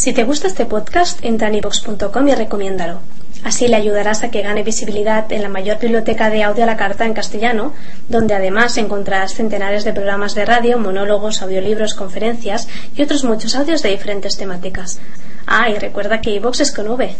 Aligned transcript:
Si 0.00 0.12
te 0.12 0.22
gusta 0.22 0.46
este 0.46 0.64
podcast, 0.64 1.24
entra 1.24 1.48
en 1.48 1.56
ivox.com 1.56 2.28
y 2.28 2.34
recomiéndalo. 2.36 3.00
Así 3.42 3.66
le 3.66 3.74
ayudarás 3.74 4.22
a 4.22 4.30
que 4.30 4.42
gane 4.42 4.62
visibilidad 4.62 5.32
en 5.32 5.42
la 5.42 5.48
mayor 5.48 5.80
biblioteca 5.80 6.30
de 6.30 6.44
audio 6.44 6.62
a 6.62 6.66
la 6.68 6.76
carta 6.76 7.04
en 7.04 7.14
castellano, 7.14 7.74
donde 8.08 8.32
además 8.32 8.76
encontrarás 8.76 9.34
centenares 9.34 9.82
de 9.82 9.92
programas 9.92 10.36
de 10.36 10.44
radio, 10.44 10.78
monólogos, 10.78 11.42
audiolibros, 11.42 11.94
conferencias 11.94 12.68
y 12.94 13.02
otros 13.02 13.24
muchos 13.24 13.56
audios 13.56 13.82
de 13.82 13.90
diferentes 13.90 14.36
temáticas. 14.36 15.00
Ah, 15.48 15.68
y 15.68 15.76
recuerda 15.80 16.20
que 16.20 16.30
iVox 16.30 16.60
es 16.60 16.72
con 16.72 16.86
V. 16.86 17.16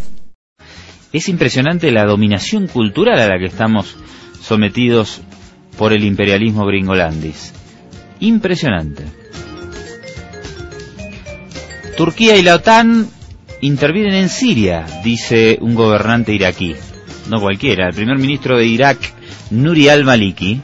Es 1.12 1.28
impresionante 1.28 1.90
la 1.90 2.04
dominación 2.04 2.68
cultural 2.68 3.18
a 3.18 3.26
la 3.26 3.40
que 3.40 3.46
estamos 3.46 3.96
sometidos 4.40 5.20
por 5.76 5.92
el 5.92 6.04
imperialismo 6.04 6.64
gringolandis. 6.64 7.52
Impresionante. 8.20 9.17
Turquía 11.98 12.36
y 12.36 12.42
la 12.42 12.54
OTAN 12.54 13.08
intervienen 13.60 14.14
en 14.14 14.28
Siria, 14.28 14.86
dice 15.02 15.58
un 15.60 15.74
gobernante 15.74 16.32
iraquí. 16.32 16.76
No 17.28 17.40
cualquiera, 17.40 17.88
el 17.88 17.92
primer 17.92 18.18
ministro 18.18 18.56
de 18.56 18.66
Irak, 18.66 18.98
Nuri 19.50 19.88
al-Maliki. 19.88 20.60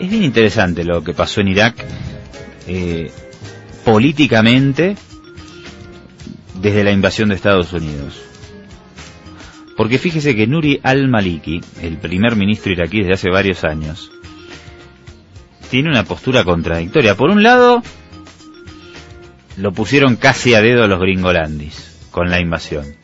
Es 0.00 0.10
bien 0.10 0.24
interesante 0.24 0.82
lo 0.82 1.04
que 1.04 1.14
pasó 1.14 1.42
en 1.42 1.48
Irak 1.48 1.76
eh, 2.66 3.08
políticamente 3.84 4.96
desde 6.60 6.82
la 6.82 6.90
invasión 6.90 7.28
de 7.28 7.36
Estados 7.36 7.72
Unidos. 7.72 8.20
Porque 9.76 9.98
fíjese 9.98 10.34
que 10.34 10.48
Nuri 10.48 10.80
al-Maliki, 10.82 11.60
el 11.82 11.98
primer 11.98 12.34
ministro 12.34 12.72
iraquí 12.72 12.98
desde 12.98 13.12
hace 13.12 13.30
varios 13.30 13.62
años, 13.62 14.10
tiene 15.70 15.88
una 15.88 16.02
postura 16.02 16.42
contradictoria. 16.42 17.14
Por 17.14 17.30
un 17.30 17.44
lado, 17.44 17.80
lo 19.56 19.72
pusieron 19.72 20.16
casi 20.16 20.54
a 20.54 20.60
dedo 20.60 20.86
los 20.86 21.00
gringolandis 21.00 22.08
con 22.10 22.30
la 22.30 22.40
invasión. 22.40 22.96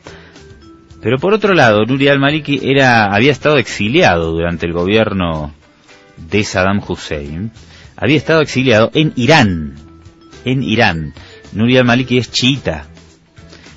Pero 1.01 1.19
por 1.19 1.35
otro 1.35 1.55
lado, 1.55 1.85
Nuri 1.85 2.09
al-Maliki 2.09 2.61
había 2.81 3.33
estado 3.33 3.59
exiliado 3.59 4.31
durante 4.33 4.67
el 4.67 4.73
gobierno 4.73 5.53
de 6.17 6.45
Saddam 6.45 6.81
Hussein. 6.87 7.51
Había 7.97 8.17
estado 8.17 8.41
exiliado 8.41 8.91
en 8.95 9.13
Irán. 9.17 9.75
En 10.45 10.63
Irán. 10.63 11.13
Nuri 11.53 11.77
al-Maliki 11.77 12.19
es 12.19 12.31
chiita, 12.31 12.87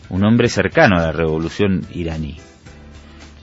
un 0.10 0.24
hombre 0.24 0.50
cercano 0.50 0.98
a 0.98 1.02
la 1.02 1.12
revolución 1.12 1.86
iraní. 1.94 2.38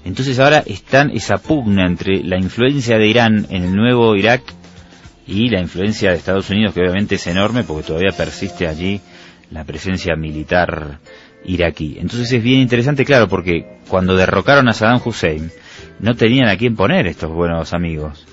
Entonces 0.05 0.39
ahora 0.39 0.62
están 0.64 1.11
esa 1.11 1.39
pugna 1.39 1.86
entre 1.86 2.22
la 2.24 2.39
influencia 2.39 2.98
de 2.98 3.06
Irán 3.06 3.46
en 3.50 3.64
el 3.64 3.74
nuevo 3.74 4.17
Irak 4.17 4.42
y 5.27 5.48
la 5.48 5.61
influencia 5.61 6.11
de 6.11 6.17
Estados 6.17 6.50
Unidos, 6.50 6.74
que 6.74 6.80
obviamente 6.80 7.17
es 7.17 7.27
enorme 7.27 7.62
porque 7.62 7.86
todavía 7.86 8.17
persiste 8.17 8.67
allí 8.67 9.00
la 9.53 9.64
presencia 9.64 10.17
militar 10.17 10.98
iraquí. 11.45 11.97
Entonces 11.98 12.33
es 12.33 12.42
bien 12.42 12.61
interesante, 12.61 13.05
claro, 13.05 13.28
porque 13.28 13.78
cuando 13.89 14.17
derrocaron 14.17 14.69
a 14.69 14.72
Saddam 14.72 15.00
Hussein, 15.05 15.50
no 16.00 16.14
tenían 16.14 16.48
a 16.48 16.56
quién 16.56 16.75
poner 16.77 17.06
estos 17.06 17.31
buenos 17.31 17.73
amigos. 17.75 18.27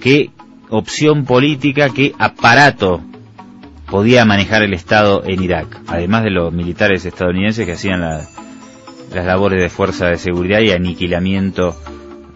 ¿Qué 0.00 0.30
opción 0.70 1.24
política, 1.24 1.90
qué 1.94 2.12
aparato 2.18 3.02
podía 3.90 4.24
manejar 4.24 4.62
el 4.62 4.74
Estado 4.74 5.22
en 5.24 5.42
Irak? 5.42 5.80
Además 5.86 6.24
de 6.24 6.30
los 6.30 6.52
militares 6.52 7.04
estadounidenses 7.04 7.66
que 7.66 7.72
hacían 7.72 8.00
las 8.00 8.28
labores 9.12 9.60
de 9.60 9.68
fuerza 9.68 10.06
de 10.08 10.16
seguridad 10.16 10.60
y 10.60 10.70
aniquilamiento 10.70 11.76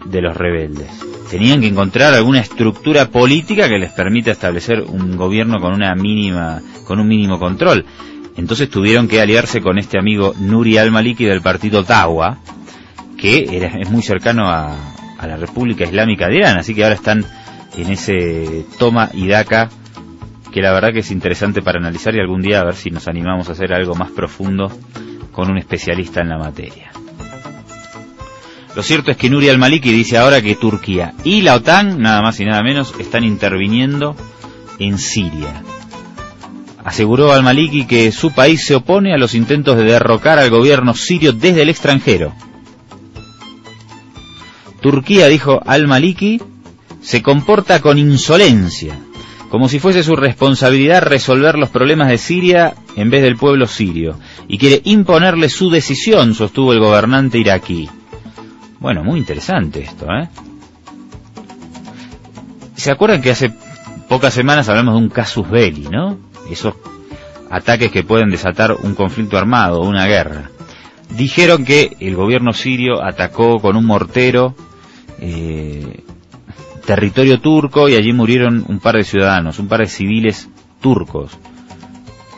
de 0.05 0.21
los 0.21 0.35
rebeldes. 0.35 0.89
Tenían 1.29 1.61
que 1.61 1.67
encontrar 1.67 2.13
alguna 2.13 2.39
estructura 2.39 3.09
política 3.09 3.69
que 3.69 3.77
les 3.77 3.91
permita 3.91 4.31
establecer 4.31 4.81
un 4.81 5.15
gobierno 5.15 5.59
con 5.59 5.73
una 5.73 5.95
mínima, 5.95 6.61
con 6.85 6.99
un 6.99 7.07
mínimo 7.07 7.39
control. 7.39 7.85
Entonces 8.37 8.69
tuvieron 8.69 9.07
que 9.07 9.21
aliarse 9.21 9.61
con 9.61 9.77
este 9.77 9.99
amigo 9.99 10.33
Nuri 10.39 10.77
al-Maliki 10.77 11.25
del 11.25 11.41
partido 11.41 11.83
Dawa, 11.83 12.37
que 13.17 13.45
era, 13.51 13.67
es 13.79 13.89
muy 13.89 14.01
cercano 14.01 14.49
a, 14.49 14.75
la 15.21 15.37
República 15.37 15.83
Islámica 15.83 16.27
de 16.27 16.37
Irán, 16.37 16.57
así 16.57 16.73
que 16.73 16.83
ahora 16.83 16.95
están 16.95 17.23
en 17.77 17.91
ese 17.91 18.65
toma 18.79 19.11
y 19.13 19.27
daca 19.27 19.69
que 20.51 20.61
la 20.61 20.73
verdad 20.73 20.91
que 20.91 21.01
es 21.01 21.11
interesante 21.11 21.61
para 21.61 21.77
analizar 21.77 22.15
y 22.15 22.19
algún 22.19 22.41
día 22.41 22.59
a 22.59 22.65
ver 22.65 22.73
si 22.73 22.89
nos 22.89 23.07
animamos 23.07 23.47
a 23.47 23.51
hacer 23.51 23.71
algo 23.71 23.93
más 23.93 24.09
profundo 24.09 24.71
con 25.31 25.51
un 25.51 25.59
especialista 25.59 26.21
en 26.21 26.29
la 26.29 26.39
materia. 26.39 26.91
Lo 28.75 28.83
cierto 28.83 29.11
es 29.11 29.17
que 29.17 29.29
Nuri 29.29 29.49
al-Maliki 29.49 29.91
dice 29.91 30.17
ahora 30.17 30.41
que 30.41 30.55
Turquía 30.55 31.13
y 31.23 31.41
la 31.41 31.55
OTAN, 31.55 32.01
nada 32.01 32.21
más 32.21 32.39
y 32.39 32.45
nada 32.45 32.63
menos, 32.63 32.93
están 32.99 33.23
interviniendo 33.23 34.15
en 34.79 34.97
Siria 34.97 35.61
aseguró 36.83 37.31
al-Maliki 37.31 37.85
que 37.85 38.11
su 38.11 38.31
país 38.31 38.63
se 38.65 38.75
opone 38.75 39.13
a 39.13 39.17
los 39.17 39.33
intentos 39.35 39.77
de 39.77 39.83
derrocar 39.83 40.39
al 40.39 40.49
gobierno 40.49 40.93
sirio 40.93 41.33
desde 41.33 41.61
el 41.61 41.69
extranjero. 41.69 42.33
Turquía, 44.81 45.27
dijo 45.27 45.61
al-Maliki, 45.65 46.41
se 47.01 47.21
comporta 47.21 47.81
con 47.81 47.97
insolencia, 47.97 48.99
como 49.49 49.69
si 49.69 49.79
fuese 49.79 50.03
su 50.03 50.15
responsabilidad 50.15 51.03
resolver 51.03 51.55
los 51.57 51.69
problemas 51.69 52.09
de 52.09 52.17
Siria 52.17 52.73
en 52.95 53.09
vez 53.09 53.21
del 53.21 53.37
pueblo 53.37 53.67
sirio, 53.67 54.17
y 54.47 54.57
quiere 54.57 54.81
imponerle 54.85 55.49
su 55.49 55.69
decisión, 55.69 56.33
sostuvo 56.33 56.73
el 56.73 56.79
gobernante 56.79 57.37
iraquí. 57.37 57.89
Bueno, 58.81 59.03
muy 59.03 59.19
interesante 59.19 59.81
esto, 59.81 60.07
¿eh? 60.11 60.27
¿Se 62.75 62.91
acuerdan 62.91 63.21
que 63.21 63.31
hace 63.31 63.53
pocas 64.09 64.33
semanas 64.33 64.67
hablamos 64.67 64.95
de 64.95 64.99
un 65.01 65.09
casus 65.09 65.49
belli, 65.49 65.87
¿no? 65.87 66.17
esos 66.49 66.75
ataques 67.49 67.91
que 67.91 68.03
pueden 68.03 68.29
desatar 68.29 68.73
un 68.73 68.95
conflicto 68.95 69.37
armado, 69.37 69.81
una 69.81 70.05
guerra. 70.05 70.49
Dijeron 71.09 71.65
que 71.65 71.95
el 71.99 72.15
gobierno 72.15 72.53
sirio 72.53 73.03
atacó 73.03 73.59
con 73.59 73.75
un 73.75 73.85
mortero 73.85 74.55
eh, 75.19 76.03
territorio 76.85 77.39
turco 77.39 77.89
y 77.89 77.95
allí 77.95 78.13
murieron 78.13 78.65
un 78.67 78.79
par 78.79 78.95
de 78.95 79.03
ciudadanos, 79.03 79.59
un 79.59 79.67
par 79.67 79.81
de 79.81 79.87
civiles 79.87 80.49
turcos. 80.81 81.37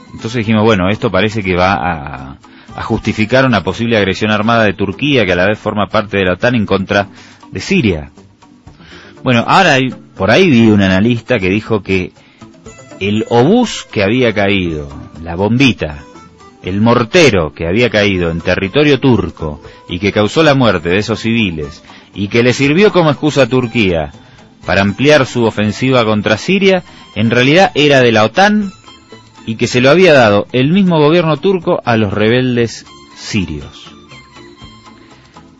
Entonces 0.07 0.39
dijimos, 0.39 0.63
bueno, 0.63 0.89
esto 0.89 1.09
parece 1.09 1.41
que 1.41 1.55
va 1.55 1.73
a, 1.73 2.37
a 2.75 2.81
justificar 2.83 3.45
una 3.45 3.63
posible 3.63 3.97
agresión 3.97 4.31
armada 4.31 4.63
de 4.63 4.73
Turquía, 4.73 5.25
que 5.25 5.33
a 5.33 5.35
la 5.35 5.47
vez 5.47 5.59
forma 5.59 5.87
parte 5.87 6.17
de 6.17 6.25
la 6.25 6.33
OTAN 6.33 6.55
en 6.55 6.65
contra 6.65 7.07
de 7.51 7.59
Siria. 7.59 8.11
Bueno, 9.23 9.43
ahora 9.47 9.77
por 10.15 10.31
ahí 10.31 10.49
vi 10.49 10.67
un 10.69 10.81
analista 10.81 11.39
que 11.39 11.49
dijo 11.49 11.81
que 11.81 12.11
el 12.99 13.25
obús 13.29 13.85
que 13.91 14.03
había 14.03 14.33
caído, 14.33 14.89
la 15.21 15.35
bombita, 15.35 15.99
el 16.63 16.81
mortero 16.81 17.53
que 17.53 17.67
había 17.67 17.89
caído 17.89 18.31
en 18.31 18.41
territorio 18.41 18.99
turco 18.99 19.61
y 19.89 19.99
que 19.99 20.11
causó 20.11 20.43
la 20.43 20.55
muerte 20.55 20.89
de 20.89 20.97
esos 20.97 21.19
civiles 21.19 21.83
y 22.13 22.27
que 22.27 22.43
le 22.43 22.53
sirvió 22.53 22.91
como 22.91 23.09
excusa 23.09 23.43
a 23.43 23.49
Turquía 23.49 24.11
para 24.65 24.81
ampliar 24.81 25.25
su 25.25 25.43
ofensiva 25.43 26.05
contra 26.05 26.37
Siria, 26.37 26.83
en 27.15 27.29
realidad 27.29 27.71
era 27.75 27.99
de 27.99 28.11
la 28.11 28.23
OTAN 28.23 28.71
y 29.45 29.55
que 29.55 29.67
se 29.67 29.81
lo 29.81 29.89
había 29.89 30.13
dado 30.13 30.47
el 30.51 30.71
mismo 30.71 30.99
gobierno 30.99 31.37
turco 31.37 31.81
a 31.83 31.97
los 31.97 32.13
rebeldes 32.13 32.85
sirios. 33.15 33.91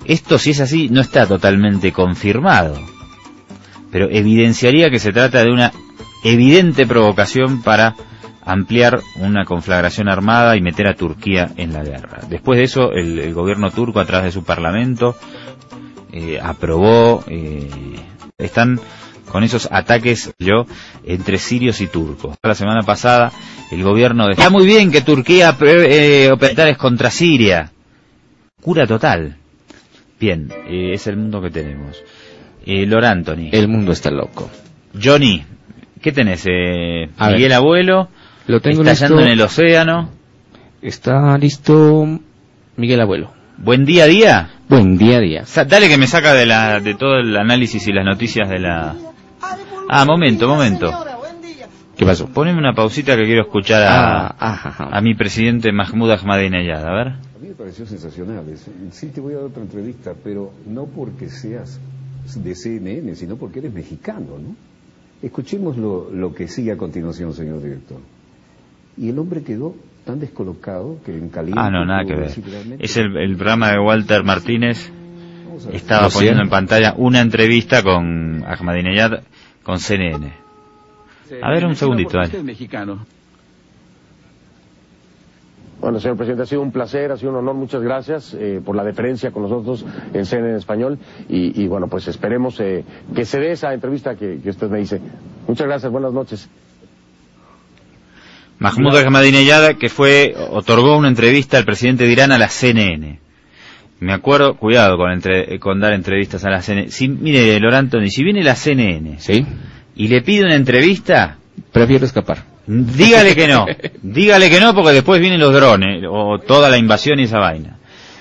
Esto, 0.06 0.38
si 0.38 0.52
es 0.52 0.60
así, 0.60 0.90
no 0.90 1.02
está 1.02 1.26
totalmente 1.28 1.92
confirmado, 1.92 2.78
pero 3.92 4.10
evidenciaría 4.10 4.90
que 4.90 5.00
se 5.00 5.14
trata 5.14 5.44
de 5.44 5.52
una 5.52 5.72
evidente 6.24 6.86
provocación 6.86 7.62
para 7.62 7.96
ampliar 8.46 9.00
una 9.16 9.46
conflagración 9.46 10.10
armada 10.10 10.58
y 10.58 10.62
meter 10.62 10.88
a 10.88 10.96
Turquía 10.96 11.52
en 11.56 11.72
la 11.72 11.84
guerra. 11.84 12.20
Después 12.30 12.58
de 12.58 12.66
eso, 12.66 12.92
el, 12.92 13.34
gobierno 13.34 13.72
turco, 13.72 14.00
a 14.00 14.06
través 14.06 14.26
de 14.26 14.32
su 14.32 14.44
parlamento, 14.44 15.16
eh, 16.12 16.40
aprobó, 16.42 17.24
eh, 17.28 17.70
están 18.38 18.80
con 19.32 19.44
esos 19.44 19.70
ataques 19.72 20.34
yo 20.38 20.66
entre 21.06 21.38
sirios 21.38 21.82
y 21.82 21.88
turcos. 21.88 22.36
La 22.44 22.56
semana 22.56 22.82
pasada 22.82 23.32
el 23.72 23.84
gobierno 23.84 24.28
decía 24.28 24.50
muy 24.50 24.66
bien 24.66 24.92
que 24.92 25.02
Turquía 25.02 25.56
eh, 25.62 26.30
operares 26.32 26.78
contra 26.78 27.10
Siria. 27.10 27.72
Cura 28.62 28.88
total. 28.88 29.38
Bien, 30.20 30.50
eh, 30.68 30.92
es 30.94 31.08
el 31.08 31.18
mundo 31.18 31.42
que 31.42 31.50
tenemos. 31.50 32.02
Eh, 32.66 32.86
Lor 32.86 33.06
Anthony. 33.06 33.50
El 33.52 33.68
mundo 33.68 33.92
está 33.92 34.10
loco. 34.10 34.50
Johnny, 35.02 35.44
¿Qué 36.04 36.12
tenés? 36.12 36.46
Eh, 36.46 37.10
Miguel 37.18 37.54
Abuelo. 37.54 38.10
Lo 38.48 38.60
tengo 38.60 38.82
estallando 38.84 39.22
en 39.22 39.30
el 39.30 39.42
océano. 39.42 40.10
Está 40.82 41.38
listo 41.38 42.20
Miguel 42.76 43.00
Abuelo. 43.00 43.32
Buen 43.58 43.86
día 43.86 44.06
día. 44.06 44.50
Buen 44.68 44.98
día 44.98 45.22
día. 45.22 45.46
dale 45.66 45.88
que 45.88 45.98
me 45.98 46.08
saca 46.08 46.34
de 46.34 46.46
la 46.46 46.82
de 46.82 46.96
todo 46.96 47.20
el 47.20 47.38
análisis 47.38 47.88
y 47.88 47.94
las 47.94 48.04
noticias 48.04 48.50
de 48.50 48.60
la. 48.60 48.96
Ah, 49.90 50.04
momento, 50.04 50.50
momento. 50.50 50.92
¿Qué 51.98 52.06
pasó? 52.06 52.28
Poneme 52.28 52.58
una 52.58 52.74
pausita 52.74 53.16
que 53.16 53.24
quiero 53.24 53.44
escuchar 53.44 53.84
a, 53.84 54.28
ah, 54.28 54.90
a 54.92 55.02
mi 55.02 55.14
presidente 55.14 55.72
Mahmoud 55.72 56.12
Ahmadinejad, 56.12 56.86
a 56.86 56.94
ver. 56.94 57.08
A 57.08 57.40
mí 57.40 57.50
me 57.50 57.54
pareció 57.54 57.86
sensacional. 57.86 58.44
Sí 58.92 59.08
te 59.08 59.22
voy 59.22 59.34
a 59.34 59.38
dar 59.38 59.46
otra 59.46 59.62
entrevista, 59.62 60.14
pero 60.24 60.52
no 60.66 60.86
porque 60.86 61.30
seas 61.30 61.80
de 62.36 62.56
CNN, 62.56 63.16
sino 63.16 63.36
porque 63.36 63.60
eres 63.60 63.74
mexicano, 63.74 64.40
¿no? 64.40 64.56
Escuchemos 65.22 65.78
lo, 65.78 66.34
que 66.34 66.48
sigue 66.48 66.72
a 66.72 66.78
continuación, 66.78 67.34
señor 67.34 67.62
director. 67.62 68.00
Y 68.98 69.10
el 69.10 69.20
hombre 69.20 69.44
quedó 69.44 69.76
tan 70.06 70.20
descolocado 70.20 70.98
que 71.06 71.16
en 71.16 71.30
caliente... 71.30 71.62
Ah, 71.62 71.70
no, 71.70 71.86
nada 71.86 72.04
que 72.06 72.16
ver. 72.16 72.32
Es 72.80 72.98
el, 72.98 73.16
el 73.16 73.36
programa 73.36 73.72
de 73.72 73.80
Walter 73.80 74.24
Martínez. 74.24 74.92
Estaba 75.72 76.08
¿Lo 76.08 76.10
poniendo 76.10 76.42
en 76.42 76.50
pantalla 76.50 76.96
una 76.98 77.22
entrevista 77.22 77.84
con 77.84 78.44
Ahmadinejad 78.46 79.22
con 79.64 79.80
CNN. 79.80 80.43
A 81.42 81.52
ver, 81.52 81.66
un 81.66 81.76
segundito, 81.76 82.18
dale. 82.18 82.44
mexicano. 82.44 83.06
Bueno, 85.80 86.00
señor 86.00 86.16
presidente, 86.16 86.44
ha 86.44 86.46
sido 86.46 86.62
un 86.62 86.72
placer, 86.72 87.12
ha 87.12 87.18
sido 87.18 87.32
un 87.32 87.38
honor, 87.40 87.56
muchas 87.56 87.82
gracias 87.82 88.34
eh, 88.40 88.62
por 88.64 88.74
la 88.74 88.86
deferencia 88.86 89.32
con 89.32 89.44
nosotros 89.44 89.86
en 90.14 90.26
CNN 90.26 90.52
en 90.52 90.56
español 90.56 90.98
y, 91.28 91.62
y, 91.62 91.68
bueno, 91.68 91.88
pues 91.88 92.08
esperemos 92.08 92.58
eh, 92.62 92.86
que 93.14 93.26
se 93.26 93.40
dé 93.40 93.52
esa 93.52 93.74
entrevista 93.74 94.16
que, 94.16 94.40
que 94.42 94.50
usted 94.50 94.70
me 94.70 94.80
dice. 94.80 95.02
Muchas 95.46 95.68
gracias, 95.68 95.92
buenas 95.92 96.14
noches. 96.14 96.50
Mahmoud 98.60 98.96
Ahmadinejad, 98.96 99.76
que 99.76 99.90
fue, 99.90 100.34
otorgó 100.52 100.98
una 100.98 101.10
entrevista 101.10 101.58
al 101.58 101.66
presidente 101.66 102.06
de 102.06 102.12
Irán 102.14 102.32
a 102.32 102.38
la 102.38 102.48
CNN. 102.48 103.20
Me 104.00 104.14
acuerdo, 104.14 104.56
cuidado 104.56 104.96
con, 104.98 105.12
entre- 105.12 105.60
con 105.60 105.82
dar 105.82 105.92
entrevistas 105.94 106.46
a 106.46 106.50
la 106.50 106.62
CNN. 106.62 106.92
Si, 106.92 107.10
mire, 107.10 107.60
Lorantoni, 107.60 108.10
si 108.10 108.24
viene 108.24 108.42
la 108.44 108.56
CNN 108.56 109.20
¿Sí? 109.20 109.46
Y 109.96 110.08
le 110.08 110.22
pide 110.22 110.46
una 110.46 110.56
entrevista, 110.56 111.38
Prefiero 111.72 112.06
escapar. 112.06 112.44
dígale 112.68 113.36
que 113.36 113.48
no. 113.48 113.66
dígale 114.02 114.50
que 114.50 114.60
no 114.60 114.74
porque 114.74 114.92
después 114.94 115.20
vienen 115.22 115.40
los 115.40 115.54
drones 115.54 116.04
o 116.10 116.40
toda 116.40 116.70
la 116.70 116.78
invasión 116.78 117.20
y 117.20 117.24
esa 117.24 117.40
vaina. 117.40 117.78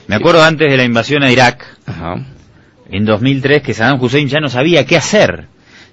Me 0.07 0.17
acuerdo 0.17 0.43
antes 0.43 0.71
de 0.71 0.77
la 0.77 0.85
invasión 0.85 1.23
a 1.23 1.31
Irak, 1.31 1.65
Ajá. 1.87 2.17
en 2.91 3.05
2003, 3.05 3.63
que 3.63 3.73
Saddam 3.75 4.03
Hussein 4.03 4.29
ya 4.29 4.41
no 4.41 4.49
sabía 4.49 4.85
qué 4.85 4.97
hacer. 4.97 5.47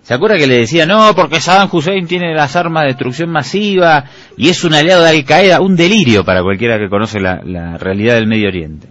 ¿Se 0.04 0.14
acuerda 0.14 0.38
que 0.38 0.48
le 0.48 0.58
decía, 0.58 0.86
no, 0.86 1.14
porque 1.16 1.40
Saddam 1.40 1.70
Hussein 1.72 2.08
tiene 2.08 2.34
las 2.34 2.56
armas 2.56 2.84
de 2.84 2.88
destrucción 2.90 3.30
masiva 3.30 4.06
y 4.36 4.50
es 4.50 4.64
un 4.64 4.74
aliado 4.74 5.04
de 5.04 5.10
Al 5.10 5.24
Qaeda? 5.24 5.62
Un 5.62 5.76
delirio 5.76 6.26
para 6.26 6.42
cualquiera 6.42 6.80
que 6.80 6.90
conoce 6.90 7.20
la, 7.20 7.42
la 7.46 7.78
realidad 7.78 8.16
del 8.16 8.26
Medio 8.28 8.48
Oriente. 8.48 8.88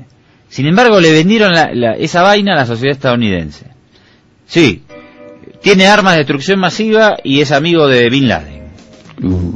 Sin 0.49 0.67
embargo, 0.67 1.00
le 1.00 1.11
vendieron 1.12 1.52
la- 1.52 1.70
la- 1.75 1.94
esa 1.96 2.23
vaina 2.23 2.52
a 2.52 2.56
la 2.56 2.67
sociedad 2.67 2.94
estadounidense. 2.94 3.67
Sí, 4.46 4.82
tiene 5.62 5.87
armas 5.87 6.14
de 6.14 6.19
destrucción 6.19 6.58
masiva 6.60 7.16
y 7.25 7.40
es 7.40 7.52
amigo 7.52 7.87
de 7.88 8.08
Bin 8.10 8.28
Laden. 8.28 8.62
Uh, 9.22 9.52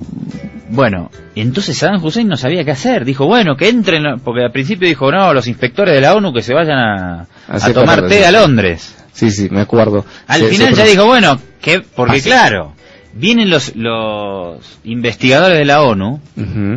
Bueno, 0.71 1.11
entonces 1.35 1.77
Saddam 1.77 2.03
Hussein 2.03 2.27
no 2.29 2.37
sabía 2.37 2.65
qué 2.65 2.71
hacer. 2.71 3.05
Dijo, 3.05 3.27
bueno, 3.27 3.57
que 3.57 3.69
entren, 3.69 4.19
porque 4.25 4.43
al 4.45 4.53
principio 4.53 4.89
dijo, 4.89 5.11
no, 5.13 5.33
los 5.35 5.47
inspectores 5.47 5.95
de 5.95 6.01
la 6.01 6.15
ONU 6.15 6.33
que 6.33 6.43
se 6.43 6.55
vayan 6.55 6.79
a, 6.79 7.27
tomar 7.75 8.07
té 8.09 8.25
a. 8.27 8.33
Londres. 8.33 8.95
sí, 9.13 9.31
sí, 9.31 9.49
me 9.51 9.61
acuerdo. 9.61 10.05
Al 10.27 10.41
Se- 10.41 10.49
final 10.49 10.71
se 10.75 10.81
ya 10.83 10.85
dijo, 10.87 11.05
bueno, 11.07 11.39
que 11.61 11.81
porque 11.83 12.21
claro, 12.23 12.75
vienen 13.13 13.51
los, 13.51 13.77
los 13.77 14.79
investigadores 14.85 15.59
de 15.59 15.65
la 15.67 15.83
ONU 15.83 16.21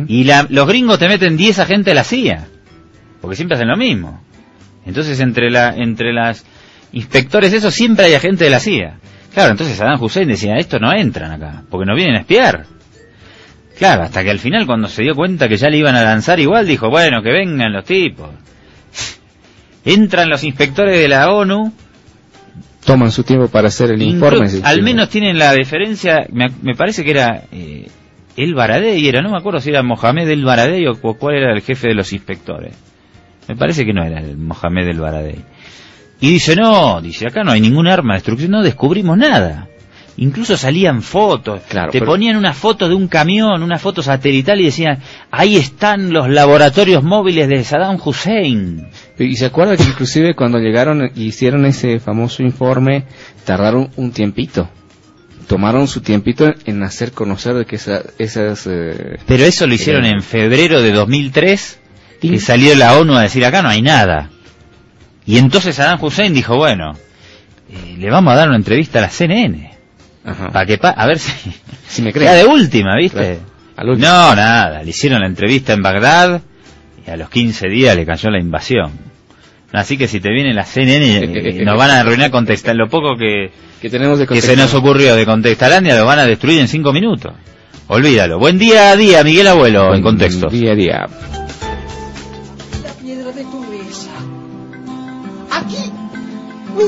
y 0.08 0.24
la- 0.24 0.46
los 0.50 0.68
gringos 0.68 0.98
te 0.98 1.08
meten 1.08 1.36
10 1.38 1.58
agentes 1.60 1.86
de 1.92 1.94
la 1.94 2.04
CIA, 2.04 2.46
porque 3.22 3.34
siempre 3.36 3.56
hacen 3.56 3.68
lo 3.68 3.76
mismo. 3.78 4.22
Entonces 4.84 5.18
entre 5.20 5.50
la 5.50 5.74
entre 5.74 6.12
las 6.12 6.44
inspectores 6.92 7.52
esos 7.54 7.74
siempre 7.74 8.04
hay 8.06 8.14
agentes 8.14 8.40
de 8.46 8.50
la 8.50 8.60
CIA. 8.60 8.98
Claro, 9.36 9.50
entonces 9.50 9.76
Saddam 9.76 10.02
Hussein 10.02 10.26
decía, 10.28 10.54
estos 10.56 10.80
no 10.80 10.90
entran 10.94 11.30
acá, 11.30 11.62
porque 11.68 11.84
nos 11.84 11.94
vienen 11.94 12.16
a 12.16 12.20
espiar. 12.20 12.64
Claro, 13.78 14.04
hasta 14.04 14.24
que 14.24 14.30
al 14.30 14.38
final 14.38 14.64
cuando 14.64 14.88
se 14.88 15.02
dio 15.02 15.14
cuenta 15.14 15.46
que 15.46 15.58
ya 15.58 15.68
le 15.68 15.76
iban 15.76 15.94
a 15.94 16.02
lanzar 16.02 16.40
igual, 16.40 16.66
dijo, 16.66 16.88
bueno, 16.88 17.22
que 17.22 17.30
vengan 17.32 17.70
los 17.70 17.84
tipos. 17.84 18.30
Entran 19.84 20.28
los 20.30 20.42
inspectores 20.42 20.98
de 20.98 21.08
la 21.08 21.30
ONU, 21.32 21.70
Toman 22.84 23.10
su 23.10 23.24
tiempo 23.24 23.48
para 23.48 23.68
hacer 23.68 23.90
el 23.90 24.00
informe. 24.02 24.48
sí, 24.48 24.60
al 24.64 24.80
menos 24.82 25.08
tienen 25.10 25.38
la 25.38 25.52
diferencia, 25.52 26.24
me, 26.32 26.46
me 26.62 26.74
parece 26.74 27.04
que 27.04 27.10
era 27.10 27.42
eh, 27.52 27.88
el 28.36 28.54
Baradei, 28.54 29.06
era, 29.06 29.20
no 29.22 29.30
me 29.30 29.36
acuerdo 29.36 29.60
si 29.60 29.70
era 29.70 29.82
Mohamed 29.82 30.28
el 30.30 30.44
Baradei 30.44 30.86
o, 30.86 30.94
cu- 30.94 31.18
cuál 31.18 31.34
era 31.34 31.52
el 31.52 31.62
jefe 31.62 31.88
de 31.88 31.94
los 31.94 32.12
inspectores. 32.12 32.74
Me 33.48 33.56
parece 33.56 33.84
que 33.84 33.92
no 33.92 34.02
era 34.04 34.20
el 34.20 34.36
Mohamed 34.38 34.88
el 34.88 35.00
Baradei. 35.00 35.44
Y 36.20 36.30
dice, 36.30 36.56
no, 36.56 37.00
dice, 37.02 37.26
acá 37.28 37.44
no 37.44 37.52
hay 37.52 37.60
ningún 37.60 37.86
arma 37.86 38.14
de 38.14 38.18
destrucción, 38.18 38.50
no 38.50 38.62
descubrimos 38.62 39.18
nada. 39.18 39.68
Incluso 40.18 40.56
salían 40.56 41.02
fotos, 41.02 41.60
Claro, 41.68 41.92
te 41.92 41.98
pero- 41.98 42.10
ponían 42.12 42.36
una 42.36 42.54
foto 42.54 42.88
de 42.88 42.94
un 42.94 43.06
camión, 43.06 43.62
una 43.62 43.78
foto 43.78 44.02
satelital 44.02 44.58
y 44.60 44.64
decían, 44.64 45.00
ahí 45.30 45.56
están 45.56 46.10
los 46.10 46.30
laboratorios 46.30 47.02
móviles 47.04 47.48
de 47.48 47.62
Saddam 47.62 47.98
Hussein. 48.02 48.88
Y 49.18 49.36
se 49.36 49.44
acuerda 49.44 49.76
que 49.76 49.82
inclusive 49.82 50.34
cuando 50.34 50.58
llegaron 50.58 51.10
y 51.14 51.24
hicieron 51.24 51.66
ese 51.66 52.00
famoso 52.00 52.42
informe, 52.42 53.04
tardaron 53.44 53.90
un 53.96 54.10
tiempito. 54.12 54.70
Tomaron 55.48 55.86
su 55.86 56.00
tiempito 56.00 56.50
en 56.64 56.82
hacer 56.82 57.12
conocer 57.12 57.54
de 57.54 57.66
que 57.66 57.76
esa- 57.76 58.02
esas... 58.18 58.66
eh, 58.66 59.18
Pero 59.26 59.44
eso 59.44 59.66
lo 59.66 59.74
hicieron 59.74 60.06
Eh, 60.06 60.12
en 60.12 60.22
febrero 60.22 60.80
de 60.80 60.92
2003, 60.92 61.78
que 62.22 62.28
Sí. 62.28 62.38
salió 62.40 62.74
la 62.74 62.96
ONU 62.98 63.14
a 63.14 63.22
decir 63.22 63.44
acá 63.44 63.60
no 63.60 63.68
hay 63.68 63.82
nada. 63.82 64.30
Y 65.26 65.38
entonces 65.38 65.74
Saddam 65.76 66.02
Hussein 66.02 66.32
dijo, 66.32 66.56
bueno, 66.56 66.92
eh, 67.70 67.96
le 67.98 68.10
vamos 68.10 68.32
a 68.32 68.36
dar 68.36 68.48
una 68.48 68.56
entrevista 68.56 68.98
a 68.98 69.02
la 69.02 69.10
CNN. 69.10 69.70
Para 70.52 70.66
que 70.66 70.78
pa 70.78 70.90
a 70.90 71.06
ver 71.06 71.18
si... 71.18 71.32
Si 71.88 72.02
me 72.02 72.08
Ya 72.10 72.14
creen. 72.14 72.34
de 72.34 72.44
última, 72.46 72.96
¿viste? 72.96 73.38
Claro. 73.74 73.96
No, 73.96 74.34
nada, 74.34 74.82
le 74.82 74.90
hicieron 74.90 75.20
la 75.20 75.26
entrevista 75.28 75.72
en 75.72 75.82
Bagdad 75.82 76.42
y 77.06 77.10
a 77.10 77.16
los 77.16 77.30
15 77.30 77.68
días 77.68 77.94
le 77.96 78.04
cayó 78.04 78.30
la 78.30 78.40
invasión. 78.40 78.90
Así 79.72 79.96
que 79.96 80.08
si 80.08 80.18
te 80.18 80.30
viene 80.30 80.52
la 80.52 80.64
CNN, 80.64 81.18
eh, 81.18 81.62
nos 81.64 81.78
van 81.78 81.90
a 81.90 82.00
arruinar 82.00 82.30
contestar 82.30 82.74
lo 82.74 82.88
poco 82.88 83.16
que, 83.16 83.52
Que 83.80 83.88
tenemos 83.88 84.18
de 84.18 84.26
que 84.26 84.40
se 84.40 84.56
nos 84.56 84.74
ocurrió 84.74 85.14
de 85.14 85.24
Contextalandia 85.24 85.96
lo 85.96 86.06
van 86.06 86.18
a 86.18 86.26
destruir 86.26 86.60
en 86.60 86.68
5 86.68 86.92
minutos. 86.92 87.32
Olvídalo. 87.88 88.38
Buen 88.40 88.58
día 88.58 88.90
a 88.90 88.96
día, 88.96 89.22
Miguel 89.22 89.46
Abuelo, 89.46 89.94
en 89.94 90.02
contexto. 90.02 90.48
Día 90.48 90.72
a 90.72 90.74
día. 90.74 91.06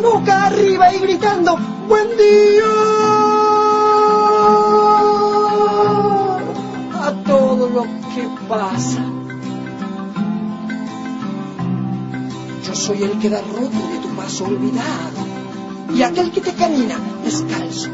Boca 0.00 0.46
arriba 0.46 0.92
y 0.94 0.98
gritando, 0.98 1.56
buen 1.88 2.08
día 2.16 2.64
a 6.94 7.12
todo 7.26 7.68
lo 7.68 7.82
que 7.82 8.28
pasa. 8.48 9.02
Yo 12.66 12.74
soy 12.74 13.02
el 13.02 13.18
que 13.18 13.30
da 13.30 13.40
roto 13.40 13.88
de 13.92 13.98
tu 14.02 14.08
paso 14.16 14.44
olvidado 14.44 15.26
y 15.94 16.02
aquel 16.02 16.30
que 16.30 16.40
te 16.40 16.52
camina 16.52 16.96
descalzo 17.24 17.88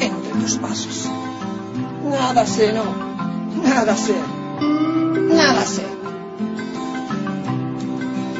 entre 0.00 0.40
tus 0.40 0.56
pasos. 0.56 1.08
Nada 2.04 2.46
sé, 2.46 2.72
no, 2.72 2.84
nada 3.62 3.96
sé, 3.96 4.14
nada 4.60 5.64
sé. 5.64 5.95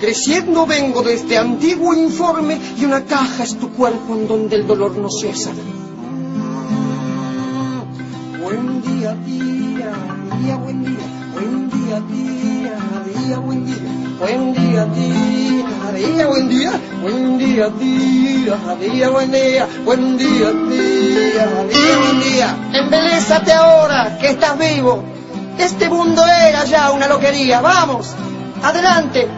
Creciendo 0.00 0.64
vengo 0.64 1.02
de 1.02 1.14
este 1.14 1.36
antiguo 1.36 1.92
informe 1.92 2.56
y 2.78 2.84
una 2.84 3.04
caja 3.04 3.42
es 3.42 3.58
tu 3.58 3.70
cuerpo 3.70 4.14
en 4.14 4.28
donde 4.28 4.54
el 4.54 4.64
dolor 4.64 4.96
no 4.96 5.08
cesa. 5.10 5.50
Buen 8.40 8.80
día, 8.82 9.14
día, 9.26 9.92
día, 10.40 10.56
buen 10.56 10.84
día. 10.84 10.98
Buen 11.34 11.68
día, 11.68 12.00
día, 12.08 12.78
día, 13.26 13.38
buen 13.38 13.66
día. 13.66 13.76
Buen 14.20 14.52
día, 14.54 14.84
día, 14.86 15.92
día, 15.94 16.26
buen 16.26 16.48
día. 16.48 16.80
Buen 17.02 17.38
día, 17.38 17.68
día, 17.68 18.76
día, 18.80 19.08
buen 19.08 19.30
día. 19.32 19.68
Buen 19.84 20.16
día, 20.16 20.52
día, 20.52 21.46
día, 21.68 21.98
buen 21.98 22.20
día. 22.20 22.56
Embelésate 22.72 23.52
ahora 23.52 24.16
que 24.20 24.28
estás 24.28 24.56
vivo. 24.58 25.02
Este 25.58 25.88
mundo 25.88 26.22
era 26.24 26.64
ya 26.66 26.92
una 26.92 27.08
loquería. 27.08 27.60
Vamos, 27.60 28.14
adelante. 28.62 29.37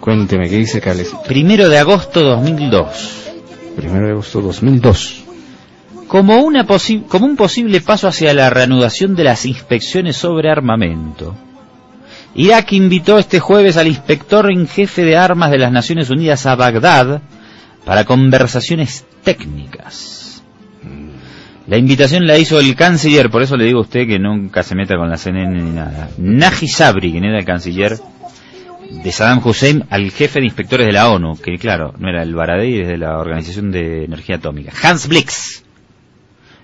Cuénteme, 0.00 0.48
¿qué 0.48 0.56
dice 0.56 0.80
Cales? 0.80 1.12
Primero 1.26 1.68
de 1.68 1.78
agosto 1.78 2.22
2002. 2.22 3.30
Primero 3.76 4.06
de 4.06 4.12
agosto 4.12 4.40
2002. 4.40 5.24
Como, 6.06 6.38
una 6.42 6.66
posi- 6.66 7.04
como 7.06 7.26
un 7.26 7.36
posible 7.36 7.80
paso 7.80 8.08
hacia 8.08 8.32
la 8.32 8.48
reanudación 8.48 9.14
de 9.14 9.24
las 9.24 9.44
inspecciones 9.44 10.16
sobre 10.16 10.50
armamento, 10.50 11.34
Irak 12.34 12.72
invitó 12.72 13.18
este 13.18 13.40
jueves 13.40 13.76
al 13.76 13.88
inspector 13.88 14.50
en 14.50 14.66
jefe 14.68 15.02
de 15.02 15.16
armas 15.16 15.50
de 15.50 15.58
las 15.58 15.72
Naciones 15.72 16.08
Unidas 16.10 16.46
a 16.46 16.54
Bagdad 16.54 17.20
para 17.84 18.04
conversaciones 18.04 19.04
técnicas. 19.24 20.42
La 21.66 21.76
invitación 21.76 22.26
la 22.26 22.38
hizo 22.38 22.58
el 22.58 22.74
canciller, 22.74 23.28
por 23.30 23.42
eso 23.42 23.56
le 23.56 23.64
digo 23.66 23.80
a 23.80 23.82
usted 23.82 24.06
que 24.06 24.18
nunca 24.18 24.62
se 24.62 24.74
meta 24.74 24.96
con 24.96 25.10
la 25.10 25.18
CNN 25.18 25.62
ni 25.62 25.70
nada. 25.70 26.08
Naji 26.16 26.66
Sabri, 26.68 27.10
quien 27.12 27.24
era 27.24 27.38
el 27.38 27.44
canciller 27.44 27.98
de 28.90 29.12
Saddam 29.12 29.40
Hussein, 29.44 29.84
al 29.90 30.10
jefe 30.10 30.40
de 30.40 30.46
inspectores 30.46 30.86
de 30.86 30.92
la 30.92 31.10
ONU, 31.10 31.36
que 31.36 31.58
claro, 31.58 31.94
no 31.98 32.08
era 32.08 32.22
el 32.22 32.34
Baradei, 32.34 32.80
es 32.80 32.88
de 32.88 32.98
la 32.98 33.18
Organización 33.18 33.70
de 33.70 34.04
Energía 34.04 34.36
Atómica. 34.36 34.72
Hans 34.82 35.08
Blix 35.08 35.64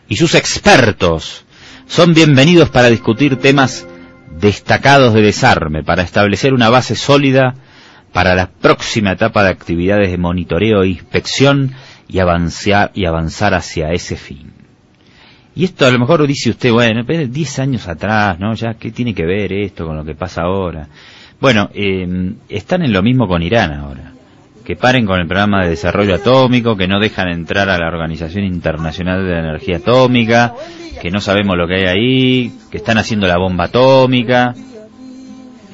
y 0.09 0.16
sus 0.16 0.35
expertos 0.35 1.45
son 1.87 2.14
bienvenidos 2.14 2.71
para 2.71 2.88
discutir 2.88 3.37
temas 3.37 3.87
destacados 4.40 5.14
de 5.14 5.23
desarme, 5.23 5.83
para 5.85 6.02
establecer 6.02 6.54
una 6.54 6.71
base 6.71 6.97
sólida 6.97 7.57
para 8.12 8.35
la 8.35 8.50
próxima 8.50 9.12
etapa 9.12 9.43
de 9.43 9.50
actividades 9.50 10.11
de 10.11 10.19
monitoreo 10.19 10.83
e 10.83 10.88
inspección 10.88 11.73
y 12.09 12.21
avanzar, 12.21 12.90
y 12.95 13.07
avanzar 13.07 13.54
hacia 13.54 13.93
ese 13.93 14.16
fin. 14.16 14.52
Y 15.57 15.64
esto 15.64 15.87
a 15.87 15.90
lo 15.90 15.99
mejor 16.00 16.26
dice 16.26 16.50
usted, 16.50 16.73
bueno, 16.73 17.04
pero 17.07 17.26
10 17.26 17.59
años 17.61 17.87
atrás, 17.87 18.38
¿no? 18.40 18.54
Ya, 18.54 18.75
¿qué 18.75 18.90
tiene 18.90 19.14
que 19.14 19.25
ver 19.25 19.52
esto 19.52 19.87
con 19.87 19.97
lo 19.97 20.04
que 20.04 20.14
pasa 20.14 20.43
ahora? 20.43 20.88
Bueno, 21.45 21.69
eh, 21.75 22.09
están 22.49 22.85
en 22.85 22.93
lo 22.95 23.03
mismo 23.03 23.29
con 23.29 23.43
Irán 23.43 23.71
ahora. 23.75 24.15
Que 24.65 24.77
paren 24.77 25.05
con 25.05 25.21
el 25.21 25.27
programa 25.27 25.63
de 25.63 25.69
desarrollo 25.69 26.15
atómico, 26.15 26.75
que 26.75 26.89
no 26.89 26.99
dejan 26.99 27.29
entrar 27.29 27.69
a 27.69 27.77
la 27.77 27.87
Organización 27.87 28.45
Internacional 28.45 29.27
de 29.27 29.31
la 29.31 29.41
Energía 29.41 29.77
Atómica, 29.77 30.55
que 31.03 31.11
no 31.11 31.21
sabemos 31.21 31.59
lo 31.59 31.69
que 31.69 31.75
hay 31.75 31.85
ahí, 31.85 32.53
que 32.71 32.79
están 32.79 32.97
haciendo 32.97 33.27
la 33.27 33.37
bomba 33.37 33.65
atómica. 33.65 34.55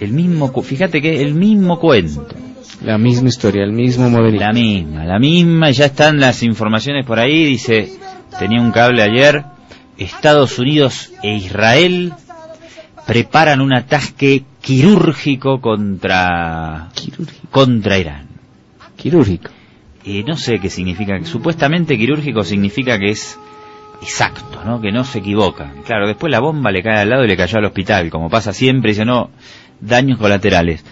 El 0.00 0.12
mismo, 0.12 0.50
fíjate 0.61 1.00
que 1.00 1.23
el 1.23 1.35
mismo 1.35 1.79
cuento. 1.79 2.27
La 2.83 2.99
misma 2.99 3.29
historia, 3.29 3.62
el 3.62 3.73
mismo 3.73 4.11
modelo. 4.11 4.41
La 4.41 4.53
misma, 4.53 5.05
la 5.05 5.21
misma, 5.21 5.71
y 5.71 5.75
ya 5.75 5.85
están 5.85 6.19
las 6.19 6.43
informaciones 6.43 7.07
por 7.07 7.21
ahí, 7.21 7.45
dice, 7.45 7.93
tenía 8.41 8.61
un 8.61 8.73
cable 8.73 9.03
ayer, 9.05 9.45
Estados 9.97 10.59
Unidos 10.59 11.12
e 11.23 11.37
Israel 11.37 12.12
preparan 13.07 13.61
un 13.61 13.73
ataque 13.73 14.45
quirúrgico 14.61 15.61
contra, 15.61 16.88
Quirúrgico. 16.95 17.49
contra 17.50 17.99
Irán. 17.99 18.26
Quirúrgico. 18.97 19.50
Y 20.05 20.25
no 20.25 20.37
sé 20.37 20.59
qué 20.59 20.71
significa, 20.71 21.23
supuestamente 21.25 21.97
quirúrgico 21.99 22.43
significa 22.43 22.99
que 22.99 23.11
es 23.11 23.38
exacto, 24.02 24.62
¿no? 24.64 24.81
Que 24.81 24.93
no 24.93 25.05
se 25.05 25.19
equivoca. 25.19 25.73
Claro, 25.85 26.07
después 26.07 26.31
la 26.31 26.40
bomba 26.40 26.71
le 26.71 26.83
cae 26.83 27.00
al 27.00 27.11
lado 27.11 27.25
y 27.25 27.29
le 27.29 27.37
cayó 27.37 27.59
al 27.59 27.67
hospital, 27.67 28.11
como 28.11 28.31
pasa 28.31 28.52
siempre, 28.52 28.90
dice, 28.93 29.05
no, 29.05 29.31
daños 29.81 30.19
colaterales. 30.19 30.85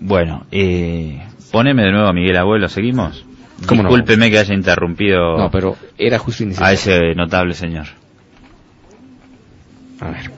Bueno, 0.00 0.46
eh, 0.50 1.22
poneme 1.52 1.82
de 1.82 1.92
nuevo 1.92 2.08
a 2.08 2.12
Miguel 2.12 2.36
Abuelo, 2.36 2.68
¿seguimos? 2.68 3.24
Discúlpeme 3.58 4.30
que 4.30 4.38
haya 4.38 4.54
interrumpido 4.54 5.36
No, 5.36 5.50
pero 5.50 5.76
era 5.98 6.18
justo 6.18 6.44
a 6.60 6.72
ese 6.72 7.14
notable 7.16 7.54
señor. 7.54 7.86
A 10.00 10.10
ver. 10.10 10.37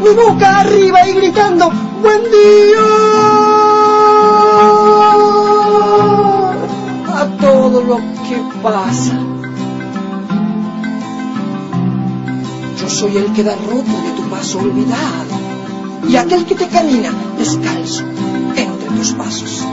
mi 0.00 0.14
boca 0.14 0.60
arriba 0.60 1.08
y 1.08 1.12
gritando 1.12 1.70
buen 2.00 2.22
día 2.22 2.84
a 7.06 7.26
todo 7.40 7.82
lo 7.82 7.96
que 7.96 8.42
pasa. 8.62 9.18
Yo 12.80 12.88
soy 12.88 13.16
el 13.16 13.32
que 13.32 13.42
da 13.42 13.56
roto 13.56 14.02
de 14.04 14.12
tu 14.16 14.22
paso 14.30 14.60
olvidado 14.60 15.34
y 16.08 16.16
aquel 16.16 16.44
que 16.46 16.54
te 16.54 16.68
camina 16.68 17.10
descalzo 17.36 18.04
entre 18.56 18.88
tus 18.96 19.12
pasos. 19.12 19.64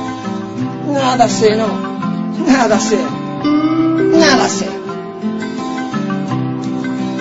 Nada 0.92 1.28
sé, 1.30 1.56
no, 1.56 1.68
nada 2.48 2.80
sé, 2.80 3.00
nada 4.18 4.50
sé. 4.50 4.85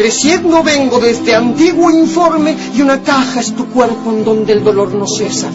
Creciendo 0.00 0.62
vengo 0.62 0.98
de 0.98 1.10
este 1.10 1.34
antiguo 1.34 1.90
informe 1.90 2.56
y 2.74 2.80
una 2.80 3.02
caja 3.02 3.40
es 3.40 3.54
tu 3.54 3.66
cuerpo 3.66 4.10
en 4.12 4.24
donde 4.24 4.54
el 4.54 4.64
dolor 4.64 4.94
no 4.94 5.06
cesa. 5.06 5.50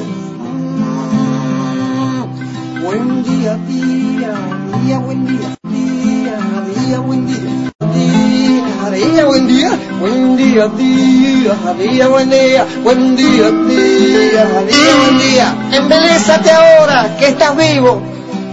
Buen 2.83 3.23
día, 3.23 3.57
día, 3.67 4.35
día, 4.83 4.99
buen 4.99 5.25
día, 5.25 5.57
día, 5.63 6.37
día, 6.77 6.99
buen 6.99 7.25
día. 7.25 7.71
Día, 7.91 8.91
día, 8.91 9.25
buen 9.25 9.47
día, 9.47 9.79
buen 9.99 10.37
día, 10.37 10.67
día, 10.67 11.55
día, 11.79 12.07
buen 12.07 12.29
día, 12.29 12.67
buen 12.83 13.15
día, 13.15 13.49
día, 13.49 14.29
día, 14.29 14.45
buen 14.45 15.17
día. 15.17 15.55
Embelésate 15.71 16.51
ahora 16.51 17.17
que 17.17 17.29
estás 17.29 17.57
vivo. 17.57 17.99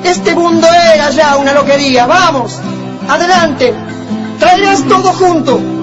Este 0.02 0.34
mundo 0.34 0.66
era 0.94 1.10
ya 1.10 1.36
una 1.36 1.52
loquería. 1.52 2.06
Vamos, 2.06 2.58
adelante. 3.06 3.74
Traerás 4.42 4.82
todo 4.88 5.12
junto, 5.12 5.60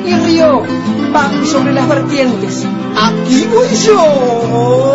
El 0.00 0.06
que 0.06 0.26
río 0.26 0.62
y 0.64 1.12
va 1.12 1.30
sobre 1.44 1.72
las 1.72 1.88
vertientes. 1.88 2.64
Aquí 2.96 3.46
voy 3.52 3.68
yo. 3.86 4.94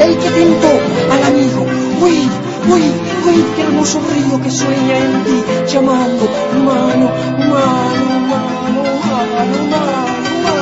El 0.00 0.16
que 0.16 0.30
tentó 0.30 0.68
al 1.12 1.22
amigo. 1.24 1.66
Uy, 2.00 2.28
uy, 2.70 2.82
uy, 3.26 3.44
qué 3.56 3.62
hermoso 3.62 4.00
río 4.10 4.40
que 4.42 4.50
sueña 4.50 4.98
en 4.98 5.24
ti, 5.24 5.44
llamando 5.72 6.28
mano, 6.64 7.10
mano, 7.38 7.50
mano, 7.50 8.20
mano, 8.28 8.82
mano, 9.04 9.58
mano, 9.70 10.10
mano. 10.34 10.60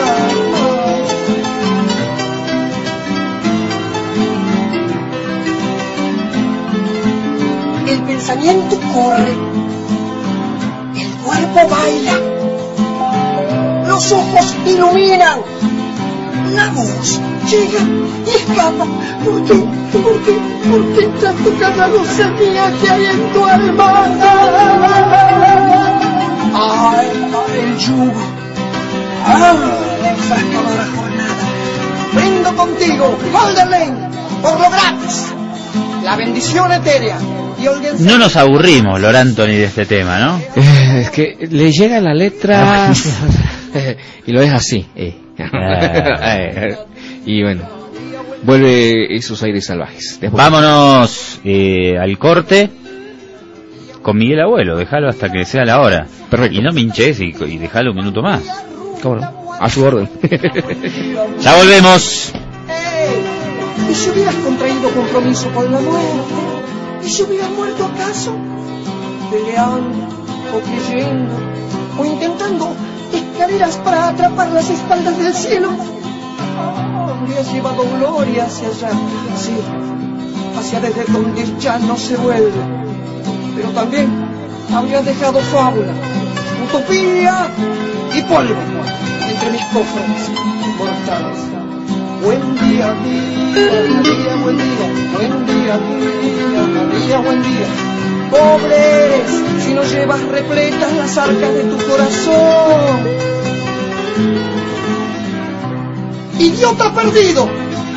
El 7.86 8.00
pensamiento 8.02 8.78
corre, 8.92 9.34
el 10.96 11.10
cuerpo 11.24 11.68
baila, 11.70 12.37
los 13.98 14.12
ojos 14.12 14.54
iluminan, 14.64 15.40
la 16.54 16.68
voz 16.68 17.20
llega 17.50 17.80
y 18.26 18.30
escapa. 18.30 18.86
¿Por 19.24 19.44
qué? 19.44 19.54
¿Por 19.92 20.22
qué? 20.22 20.34
¿Por 20.70 20.82
qué 20.94 21.06
tanto 21.20 21.52
cada 21.58 21.88
luz 21.88 22.08
mía 22.38 22.72
que 22.80 22.88
hay 22.90 23.06
en 23.06 23.32
tu 23.32 23.44
alma? 23.44 24.04
Ay, 26.54 27.06
el 27.60 27.78
yugo 27.78 28.12
¡Ah! 29.26 29.56
Esa 30.14 30.36
la 30.36 30.86
jornada. 30.94 31.44
Brindo 32.12 32.56
contigo, 32.56 33.18
Golden 33.32 33.70
Lane, 33.70 34.08
por 34.42 34.60
lo 34.60 34.70
gratis. 34.70 35.34
La 36.04 36.14
bendición 36.14 36.70
etérea. 36.70 37.18
No 37.98 38.18
nos 38.18 38.36
aburrimos, 38.36 39.00
Lor 39.00 39.16
Anthony, 39.16 39.58
de 39.58 39.64
este 39.64 39.84
tema, 39.84 40.18
¿no? 40.18 40.40
Eh, 40.54 41.00
es 41.02 41.10
que 41.10 41.36
le 41.50 41.72
llega 41.72 42.00
la 42.00 42.14
letra 42.14 42.92
y 44.26 44.32
lo 44.32 44.40
deja 44.40 44.56
así. 44.56 44.86
eh. 44.96 45.14
Eh, 45.40 46.76
y 47.26 47.42
bueno, 47.42 47.62
vuelve 48.42 49.14
esos 49.14 49.40
aires 49.42 49.66
salvajes. 49.66 50.18
Después- 50.20 50.32
Vámonos 50.42 51.40
eh, 51.44 51.96
al 51.96 52.18
corte 52.18 52.68
con 54.02 54.16
Miguel 54.18 54.40
Abuelo. 54.40 54.76
Déjalo 54.76 55.08
hasta 55.08 55.30
que 55.30 55.44
sea 55.44 55.64
la 55.64 55.80
hora. 55.80 56.06
Perfecto. 56.30 56.56
Y 56.58 56.62
no 56.62 56.72
me 56.72 56.80
hinches 56.80 57.20
y, 57.20 57.26
y 57.46 57.58
déjalo 57.58 57.90
un 57.92 57.96
minuto 57.98 58.20
más. 58.22 58.42
¿Cómo 59.02 59.16
no? 59.16 59.52
A 59.60 59.68
su 59.70 59.84
orden. 59.84 60.08
Ya 61.40 61.54
volvemos. 61.56 62.32
¡Ey! 62.68 63.90
¿Y 63.90 63.94
si 63.94 64.10
hubieras 64.10 64.34
contraído 64.36 64.90
compromiso 64.90 65.50
con 65.52 65.70
la 65.72 65.80
muerte? 65.80 66.34
¿Y 67.04 67.08
si 67.08 67.22
hubieras 67.22 67.50
muerto 67.50 67.84
acaso? 67.86 68.36
Peleando, 69.30 70.08
o 70.54 70.60
creyendo, 70.60 71.34
o 71.98 72.04
intentando 72.04 72.74
escaleras 73.38 73.76
para 73.84 74.08
atrapar 74.08 74.50
las 74.50 74.68
espaldas 74.68 75.16
del 75.16 75.32
cielo. 75.32 75.70
Habrías 77.08 77.52
llevado 77.52 77.84
gloria 77.96 78.46
hacia 78.46 78.66
allá, 78.66 78.90
sí, 79.36 79.56
hacia 80.58 80.80
desde 80.80 81.04
donde 81.04 81.44
ya 81.60 81.78
no 81.78 81.96
se 81.96 82.16
vuelve. 82.16 82.60
Pero 83.54 83.68
también 83.70 84.10
habrías 84.74 85.04
dejado 85.04 85.38
fábula, 85.38 85.92
utopía 86.66 87.46
y 88.12 88.22
polvo 88.22 88.60
entre 89.30 89.50
mis 89.52 89.64
cofres 89.66 90.30
mortales. 90.76 91.38
Buen 92.24 92.54
día, 92.56 92.92
día, 93.54 93.82
día, 94.02 94.36
buen 94.42 94.56
día, 94.56 94.86
buen 95.14 95.46
día, 95.46 95.78
día, 95.78 97.06
día, 97.06 97.18
buen 97.20 97.42
día. 97.42 97.87
Pobre 98.30 99.06
eres 99.06 99.30
si 99.64 99.74
no 99.74 99.82
llevas 99.82 100.22
repletas 100.22 100.92
las 100.92 101.18
arcas 101.18 101.54
de 101.54 101.64
tu 101.64 101.76
corazón. 101.86 103.28
Idiota 106.38 106.94
perdido, 106.94 107.48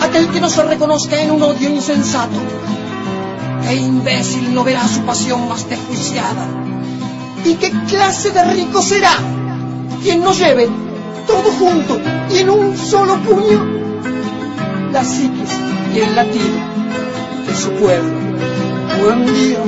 aquel 0.02 0.28
que 0.30 0.42
no 0.42 0.50
se 0.50 0.64
reconozca 0.64 1.22
en 1.22 1.32
un 1.32 1.44
odio 1.44 1.70
insensato. 1.70 2.40
E 3.68 3.76
imbécil 3.76 4.54
no 4.54 4.64
verá 4.64 4.88
su 4.88 5.02
pasión 5.02 5.48
más 5.48 5.70
desjuiciada. 5.70 6.48
¿Y 7.46 7.56
qué 7.56 7.72
clase 7.88 8.32
de 8.32 8.44
rico 8.54 8.82
será 8.82 9.14
quien 10.02 10.24
no 10.24 10.34
lleve 10.34 10.68
todo 11.28 11.52
junto 11.52 12.00
y 12.30 12.40
en 12.40 12.50
un 12.50 12.78
solo 12.78 13.18
puño 13.18 13.82
la 14.92 15.04
psiquis 15.04 15.50
y 15.96 16.00
el 16.00 16.16
latido 16.16 16.58
de 17.48 17.56
su 17.56 17.72
pueblo. 17.72 18.12
Buen 19.04 19.26
día, 19.26 19.60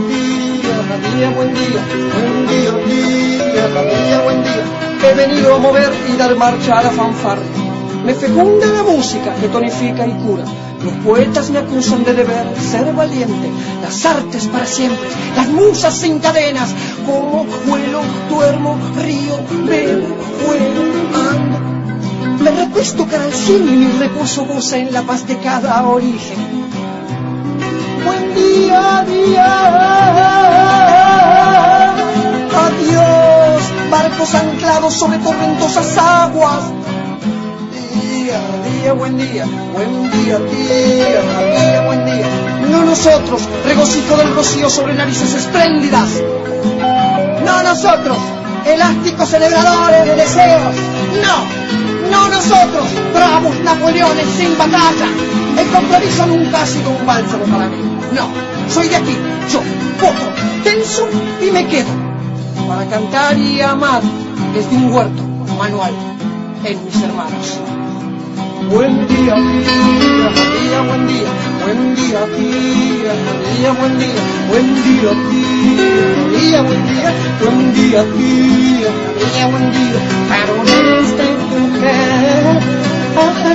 día, 0.64 1.16
día, 1.16 1.30
buen 1.32 1.54
día, 1.54 1.82
buen 2.14 2.48
día, 2.48 4.22
buen 4.24 4.44
día. 4.44 4.64
He 5.06 5.14
venido 5.16 5.56
a 5.56 5.60
mover 5.60 5.92
y 6.12 6.18
dar 6.18 6.36
marcha 6.36 6.80
a 6.80 6.84
la 6.84 6.92
fanfarria. 6.92 7.64
Me 8.06 8.14
fecunda 8.14 8.68
la 8.68 8.84
música 8.84 9.34
que 9.36 9.48
tonifica 9.50 10.08
y 10.08 10.14
cura. 10.26 10.46
Los 10.84 10.94
poetas 11.06 11.50
me 11.50 11.60
acusan 11.60 12.04
de 12.04 12.14
deber 12.14 12.46
ser 12.60 12.94
valiente. 12.94 13.50
Las 13.82 14.06
artes 14.06 14.48
para 14.48 14.66
siempre, 14.66 15.08
las 15.36 15.48
musas 15.50 15.98
sin 15.98 16.20
cadenas. 16.20 16.70
Como 17.06 17.46
vuelo, 17.66 18.02
duermo, 18.30 18.78
río, 18.96 19.36
bebo, 19.66 20.08
vuelo, 20.46 20.82
ando. 21.32 22.44
Me 22.44 22.52
recuesto 22.52 23.06
cara 23.08 23.24
al 23.24 23.34
cielo 23.34 23.72
y 23.72 23.76
mi 23.76 23.92
reposo 24.00 24.46
goza 24.46 24.78
en 24.78 24.92
la 24.92 25.04
paz 25.04 25.26
de 25.28 25.38
cada 25.38 25.86
origen. 25.88 26.83
Día, 28.54 29.04
día. 29.08 29.52
Adiós, 32.66 33.64
barcos 33.90 34.36
anclados 34.36 34.94
sobre 34.94 35.18
torrentosas 35.18 35.98
aguas. 35.98 36.64
Día, 37.96 38.40
día, 38.70 38.94
buen 38.94 39.18
día, 39.18 39.46
buen 39.74 40.12
día, 40.12 40.38
día, 40.38 41.22
día, 41.58 41.82
buen 41.88 42.06
día. 42.06 42.28
No 42.70 42.86
nosotros, 42.86 43.42
regocijo 43.66 44.18
del 44.18 44.36
rocío 44.36 44.70
sobre 44.70 44.94
narices 44.94 45.34
espléndidas. 45.34 46.10
No 47.44 47.64
nosotros, 47.64 48.18
elásticos 48.68 49.30
celebradores 49.30 50.06
de 50.06 50.16
deseos. 50.16 50.76
No, 51.26 52.12
no 52.12 52.30
nosotros, 52.30 52.86
bravos 53.16 53.60
Napoleones 53.62 54.28
sin 54.38 54.56
batalla. 54.60 55.08
El 55.58 55.68
compromiso 55.70 56.28
nunca 56.28 56.62
ha 56.62 56.68
sido 56.68 56.92
un 56.92 57.04
bálsamo 57.04 57.46
para 57.46 57.68
mí. 57.68 57.93
No, 58.16 58.30
soy 58.70 58.90
de 58.90 58.96
aquí, 58.96 59.18
yo, 59.52 59.60
potro, 60.00 60.30
tenso 60.64 61.08
y 61.42 61.50
me 61.50 61.66
quedo. 61.66 61.90
Para 62.68 62.86
cantar 62.86 63.36
y 63.38 63.60
amar 63.60 64.04
desde 64.54 64.76
un 64.76 64.94
huerto 64.94 65.24
manual 65.58 65.94
en 66.64 66.86
mis 66.86 67.02
hermanos. 67.02 67.60
Buen 68.70 69.08
día, 69.08 69.34
día, 69.34 70.30
día, 70.64 70.82
buen 70.88 71.08
día, 71.08 71.30
buen 71.64 71.96
día, 71.96 72.26
día, 72.38 73.14
día, 73.58 73.72
buen 73.74 73.98
día, 73.98 74.22
buen 74.48 74.68
día, 74.84 75.12
día, 75.32 75.88
día, 76.38 76.62
buen 76.62 76.82
día, 76.86 77.10
buen 77.42 77.74
día, 77.74 78.04
día, 78.04 78.92
día, 79.34 79.48
buen 79.48 79.72
día. 79.72 80.00
Para 80.30 80.52
un 80.54 80.68
instante 81.00 81.56
mujer, 81.60 82.62
ojalá 83.18 83.54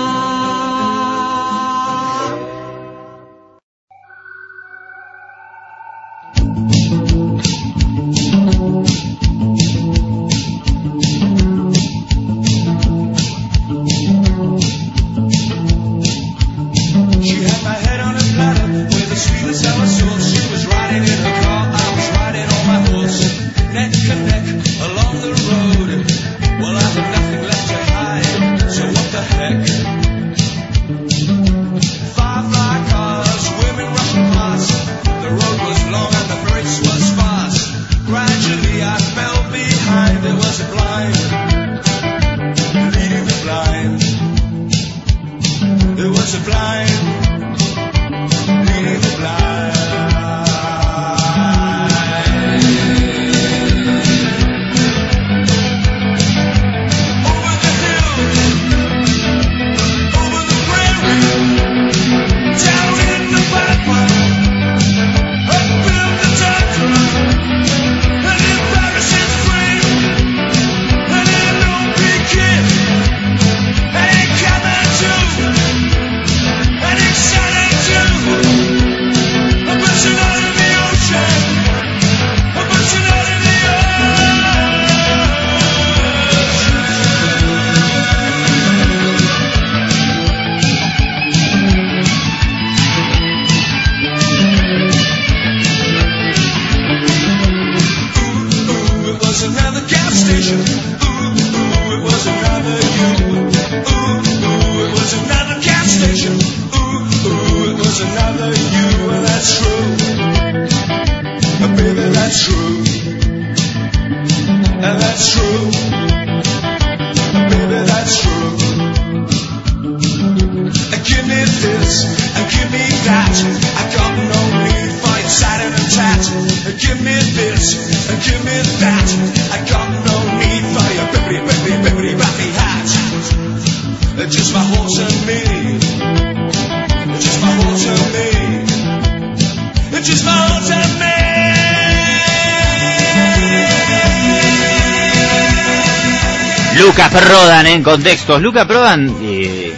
Lucas 147.06 147.22
Prodan 147.22 147.66
en 147.68 147.82
contextos. 147.84 148.42
Lucas 148.42 148.66
Prodan, 148.66 149.16
eh, 149.22 149.72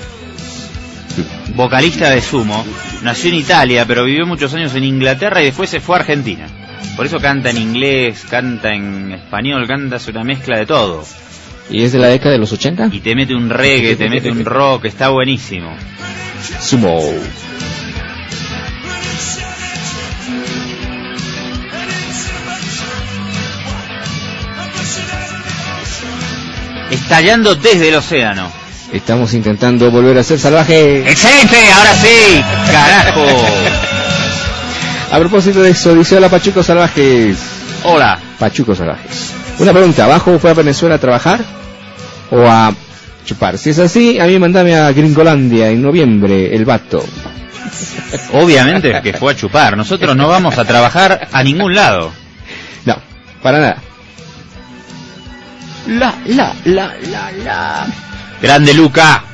vocalista 1.55 2.09
de 2.09 2.23
Sumo, 2.23 2.64
nació 3.03 3.29
en 3.29 3.37
Italia, 3.37 3.85
pero 3.87 4.05
vivió 4.05 4.25
muchos 4.25 4.55
años 4.55 4.75
en 4.75 4.85
Inglaterra 4.85 5.43
y 5.43 5.47
después 5.47 5.69
se 5.69 5.81
fue 5.81 5.97
a 5.97 5.99
Argentina. 6.01 6.47
Por 6.97 7.05
eso 7.05 7.19
canta 7.19 7.51
en 7.51 7.59
inglés, 7.59 8.25
canta 8.31 8.73
en 8.73 9.12
español, 9.12 9.67
canta 9.67 9.97
es 9.97 10.09
una 10.09 10.25
mezcla 10.25 10.57
de 10.57 10.64
todo. 10.64 11.05
¿Y 11.69 11.83
es 11.83 11.93
de 11.93 11.99
la 11.99 12.09
década 12.09 12.33
de 12.33 12.38
los 12.38 12.51
80? 12.51 12.88
Y 12.93 13.01
te 13.01 13.14
mete 13.14 13.35
un 13.35 13.51
reggae, 13.51 13.97
te 13.97 14.09
mete 14.09 14.31
un 14.31 14.47
rock, 14.47 14.87
está 14.87 15.11
buenísimo. 15.11 15.77
Sumo. 16.61 16.99
Estallando 26.90 27.55
desde 27.55 27.88
el 27.88 27.96
océano. 27.96 28.51
Estamos 28.92 29.35
intentando 29.35 29.90
volver 29.90 30.16
a 30.18 30.22
ser 30.22 30.38
salvajes. 30.38 31.07
¡Excelente! 31.07 31.57
¡Ahora 31.74 31.94
sí! 31.94 32.42
¡Carajo! 32.72 33.27
A 35.12 35.18
propósito 35.18 35.62
de 35.62 35.70
eso, 35.70 35.94
dice 35.94 36.16
hola 36.16 36.29
Pachucos 36.29 36.66
Salvajes. 36.66 37.37
Hola. 37.85 38.18
Pachucos 38.38 38.79
Salvajes. 38.79 39.33
Una 39.59 39.72
pregunta, 39.72 40.05
¿abajo 40.05 40.38
fue 40.38 40.51
a 40.51 40.55
Venezuela 40.55 40.94
a 40.94 40.98
trabajar 40.98 41.40
o 42.31 42.46
a 42.46 42.74
chupar? 43.24 43.59
Si 43.59 43.70
es 43.70 43.79
así, 43.79 44.18
a 44.18 44.27
mí 44.27 44.38
mandame 44.38 44.77
a 44.77 44.90
Gringolandia 44.92 45.68
en 45.68 45.83
noviembre, 45.83 46.55
el 46.55 46.64
vato. 46.64 47.05
Obviamente 48.33 49.01
que 49.03 49.12
fue 49.12 49.33
a 49.33 49.37
chupar. 49.37 49.77
Nosotros 49.77 50.16
no 50.16 50.29
vamos 50.29 50.57
a 50.59 50.64
trabajar 50.64 51.29
a 51.31 51.42
ningún 51.42 51.74
lado. 51.74 52.12
No, 52.85 52.96
para 53.42 53.59
nada. 53.59 53.88
La, 55.88 56.14
la, 56.27 56.55
la, 56.64 56.94
la, 57.11 57.33
la. 57.33 57.87
Grande 58.42 58.74
Luca. 58.74 59.24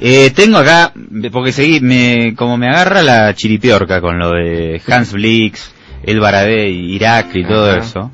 Eh, 0.00 0.30
tengo 0.30 0.58
acá, 0.58 0.92
porque 1.32 1.52
seguí, 1.52 1.80
me, 1.80 2.34
como 2.36 2.56
me 2.56 2.68
agarra 2.68 3.02
la 3.02 3.34
chiripiorca 3.34 4.00
con 4.00 4.18
lo 4.18 4.30
de 4.30 4.80
Hans 4.86 5.12
Blix, 5.12 5.72
El 6.04 6.20
Baradé, 6.20 6.68
Irak 6.70 7.34
y 7.34 7.44
todo 7.44 7.70
Ajá. 7.70 7.78
eso, 7.80 8.10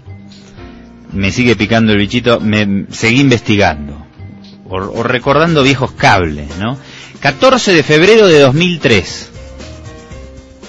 me 1.13 1.31
sigue 1.31 1.57
picando 1.57 1.93
el 1.93 1.99
bichito, 1.99 2.41
me 2.41 2.87
seguí 2.91 3.21
investigando, 3.21 4.07
o, 4.65 4.77
o 4.77 5.03
recordando 5.03 5.63
viejos 5.63 5.93
cables, 5.93 6.57
¿no? 6.59 6.79
14 7.21 7.73
de 7.75 7.83
febrero 7.83 8.29
de 8.29 8.41
2003. 8.41 9.31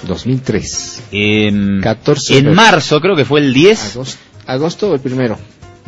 2003. 0.06 1.02
em, 1.12 1.80
14 1.80 2.34
de 2.34 2.38
en 2.40 2.54
marzo, 2.54 3.00
creo 3.00 3.16
que 3.16 3.24
fue 3.24 3.40
el 3.40 3.54
10, 3.54 3.94
Agosto, 3.96 4.18
agosto 4.46 4.90
o 4.90 4.94
el 4.94 5.00
primero. 5.00 5.38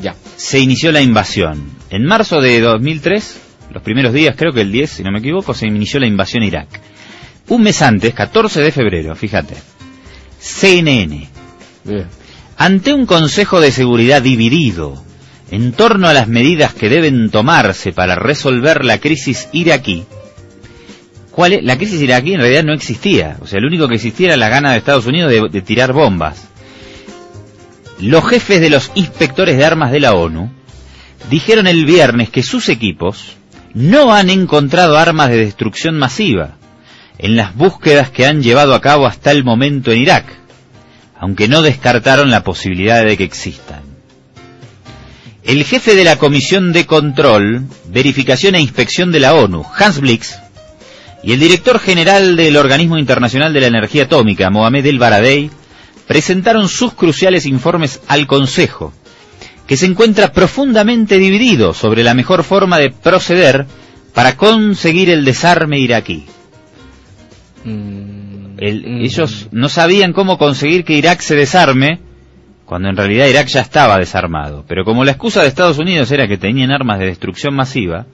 Ya. 0.01 0.15
se 0.37 0.61
inició 0.61 0.93
la 0.93 1.01
invasión. 1.01 1.71
En 1.91 2.05
marzo 2.05 2.41
de 2.41 2.61
2003, 2.61 3.41
los 3.73 3.83
primeros 3.83 4.13
días, 4.13 4.35
creo 4.37 4.53
que 4.53 4.61
el 4.61 4.73
10, 4.73 4.91
si 4.91 5.03
no 5.03 5.11
me 5.11 5.19
equivoco, 5.19 5.55
se 5.55 5.67
inició 5.67 6.01
la 6.01 6.07
invasión 6.07 6.43
a 6.43 6.47
Irak. 6.47 6.81
Un 7.49 7.63
mes 7.63 7.83
antes, 7.83 8.15
14 8.15 8.61
de 8.61 8.73
febrero, 8.73 9.15
fíjate, 9.17 9.55
CNN, 10.39 11.29
Bien. 11.85 12.07
ante 12.57 12.93
un 12.93 13.07
Consejo 13.07 13.61
de 13.61 13.73
Seguridad 13.73 14.23
dividido 14.23 15.03
en 15.51 15.73
torno 15.73 16.09
a 16.09 16.13
las 16.13 16.29
medidas 16.29 16.75
que 16.75 16.91
deben 16.91 17.31
tomarse 17.31 17.93
para 17.93 18.15
resolver 18.15 18.85
la 18.85 18.99
crisis 18.99 19.49
iraquí, 19.53 20.05
¿cuál 21.31 21.55
es? 21.55 21.65
La 21.65 21.79
crisis 21.79 22.03
iraquí 22.03 22.35
en 22.35 22.41
realidad 22.41 22.65
no 22.65 22.75
existía, 22.75 23.39
o 23.41 23.47
sea, 23.47 23.61
lo 23.61 23.69
único 23.69 23.89
que 23.89 23.95
existía 23.95 24.29
era 24.29 24.37
la 24.37 24.51
gana 24.51 24.73
de 24.73 24.79
Estados 24.79 25.07
Unidos 25.07 25.31
de, 25.31 25.49
de 25.51 25.63
tirar 25.63 25.93
bombas. 25.93 26.49
Los 28.01 28.29
jefes 28.29 28.61
de 28.61 28.71
los 28.71 28.93
inspectores 28.95 29.57
de 29.57 29.65
armas 29.65 29.91
de 29.91 30.01
la 30.01 30.15
ONU 30.15 30.51
dijeron 31.31 31.67
el 31.67 31.85
viernes 31.85 32.31
que 32.31 32.43
sus 32.43 32.69
equipos 32.69 33.37
no 33.75 34.15
han 34.15 34.31
encontrado 34.31 34.97
armas 34.97 35.31
de 35.31 35.39
destrucción 35.39 35.99
masiva 35.99 36.57
en 37.19 37.35
las 37.35 37.57
búsquedas 37.57 38.11
que 38.11 38.27
han 38.27 38.43
llevado 38.43 38.75
a 38.75 38.81
cabo 38.81 39.07
hasta 39.07 39.33
el 39.33 39.43
momento 39.43 39.91
en 39.91 40.03
Irak, 40.03 40.27
aunque 41.19 41.49
no 41.49 41.63
descartaron 41.63 42.31
la 42.31 42.45
posibilidad 42.45 43.05
de 43.05 43.17
que 43.17 43.25
existan. 43.25 43.83
El 45.43 45.65
jefe 45.65 45.97
de 45.97 46.05
la 46.05 46.17
Comisión 46.17 46.73
de 46.73 46.87
Control, 46.87 47.65
Verificación 47.89 48.55
e 48.55 48.61
Inspección 48.61 49.11
de 49.11 49.21
la 49.21 49.35
ONU, 49.35 49.65
Hans 49.77 50.01
Blix, 50.01 50.39
y 51.25 51.33
el 51.33 51.41
director 51.41 51.81
general 51.81 52.37
del 52.37 52.57
Organismo 52.57 52.97
Internacional 52.97 53.53
de 53.53 53.63
la 53.63 53.67
Energía 53.67 54.05
Atómica, 54.05 54.51
Mohamed 54.51 54.87
El 54.87 54.99
Baradei, 54.99 55.51
presentaron 56.09 56.69
sus 56.69 56.95
cruciales 56.95 57.47
informes 57.47 58.01
al 58.09 58.27
Consejo, 58.27 58.93
que 59.69 59.77
se 59.77 59.87
encuentra 59.87 60.33
profundamente 60.33 61.19
dividido 61.19 61.75
sobre 61.75 62.03
la 62.03 62.15
mejor 62.15 62.43
forma 62.43 62.79
de 62.79 62.91
proceder 62.91 63.67
para 64.15 64.37
conseguir 64.37 65.11
el 65.11 65.25
desarme 65.25 65.79
iraquí. 65.79 66.25
El- 67.65 68.85
Mm. 68.87 69.05
ellos 69.05 69.49
no 69.53 69.69
sabían 69.69 70.13
cómo 70.13 70.39
conseguir 70.39 70.85
que 70.85 70.95
Irak 70.95 71.21
se 71.21 71.37
desarme, 71.37 72.01
cuando 72.65 72.89
en 72.89 72.97
realidad 72.97 73.27
Irak 73.29 73.47
ya 73.49 73.61
estaba 73.61 73.99
desarmado. 73.99 74.65
Pero 74.67 74.85
como 74.85 75.05
la 75.05 75.13
excusa 75.13 75.43
de 75.43 75.49
Estados 75.49 75.79
Unidos 75.79 76.11
era 76.11 76.27
que 76.27 76.39
tenían 76.39 76.71
armas 76.73 76.99
de 76.99 77.07
destrucción 77.07 77.55
masiva, 77.55 78.07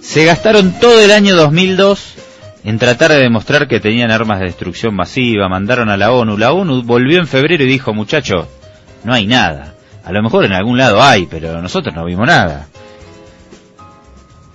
se 0.00 0.24
gastaron 0.24 0.78
todo 0.80 1.00
el 1.00 1.10
año 1.12 1.36
2002 1.36 2.14
en 2.64 2.78
tratar 2.78 3.10
de 3.10 3.18
demostrar 3.20 3.66
que 3.68 3.80
tenían 3.80 4.10
armas 4.10 4.38
de 4.40 4.46
destrucción 4.46 4.94
masiva, 4.94 5.48
mandaron 5.48 5.88
a 5.88 5.96
la 5.96 6.12
ONU. 6.12 6.36
La 6.36 6.52
ONU 6.52 6.82
volvió 6.82 7.18
en 7.18 7.26
febrero 7.26 7.64
y 7.64 7.66
dijo, 7.66 7.94
muchachos, 7.94 8.46
no 9.04 9.14
hay 9.14 9.26
nada. 9.26 9.74
A 10.04 10.12
lo 10.12 10.22
mejor 10.22 10.44
en 10.44 10.52
algún 10.52 10.76
lado 10.78 11.02
hay, 11.02 11.26
pero 11.26 11.60
nosotros 11.62 11.94
no 11.94 12.04
vimos 12.04 12.26
nada. 12.26 12.66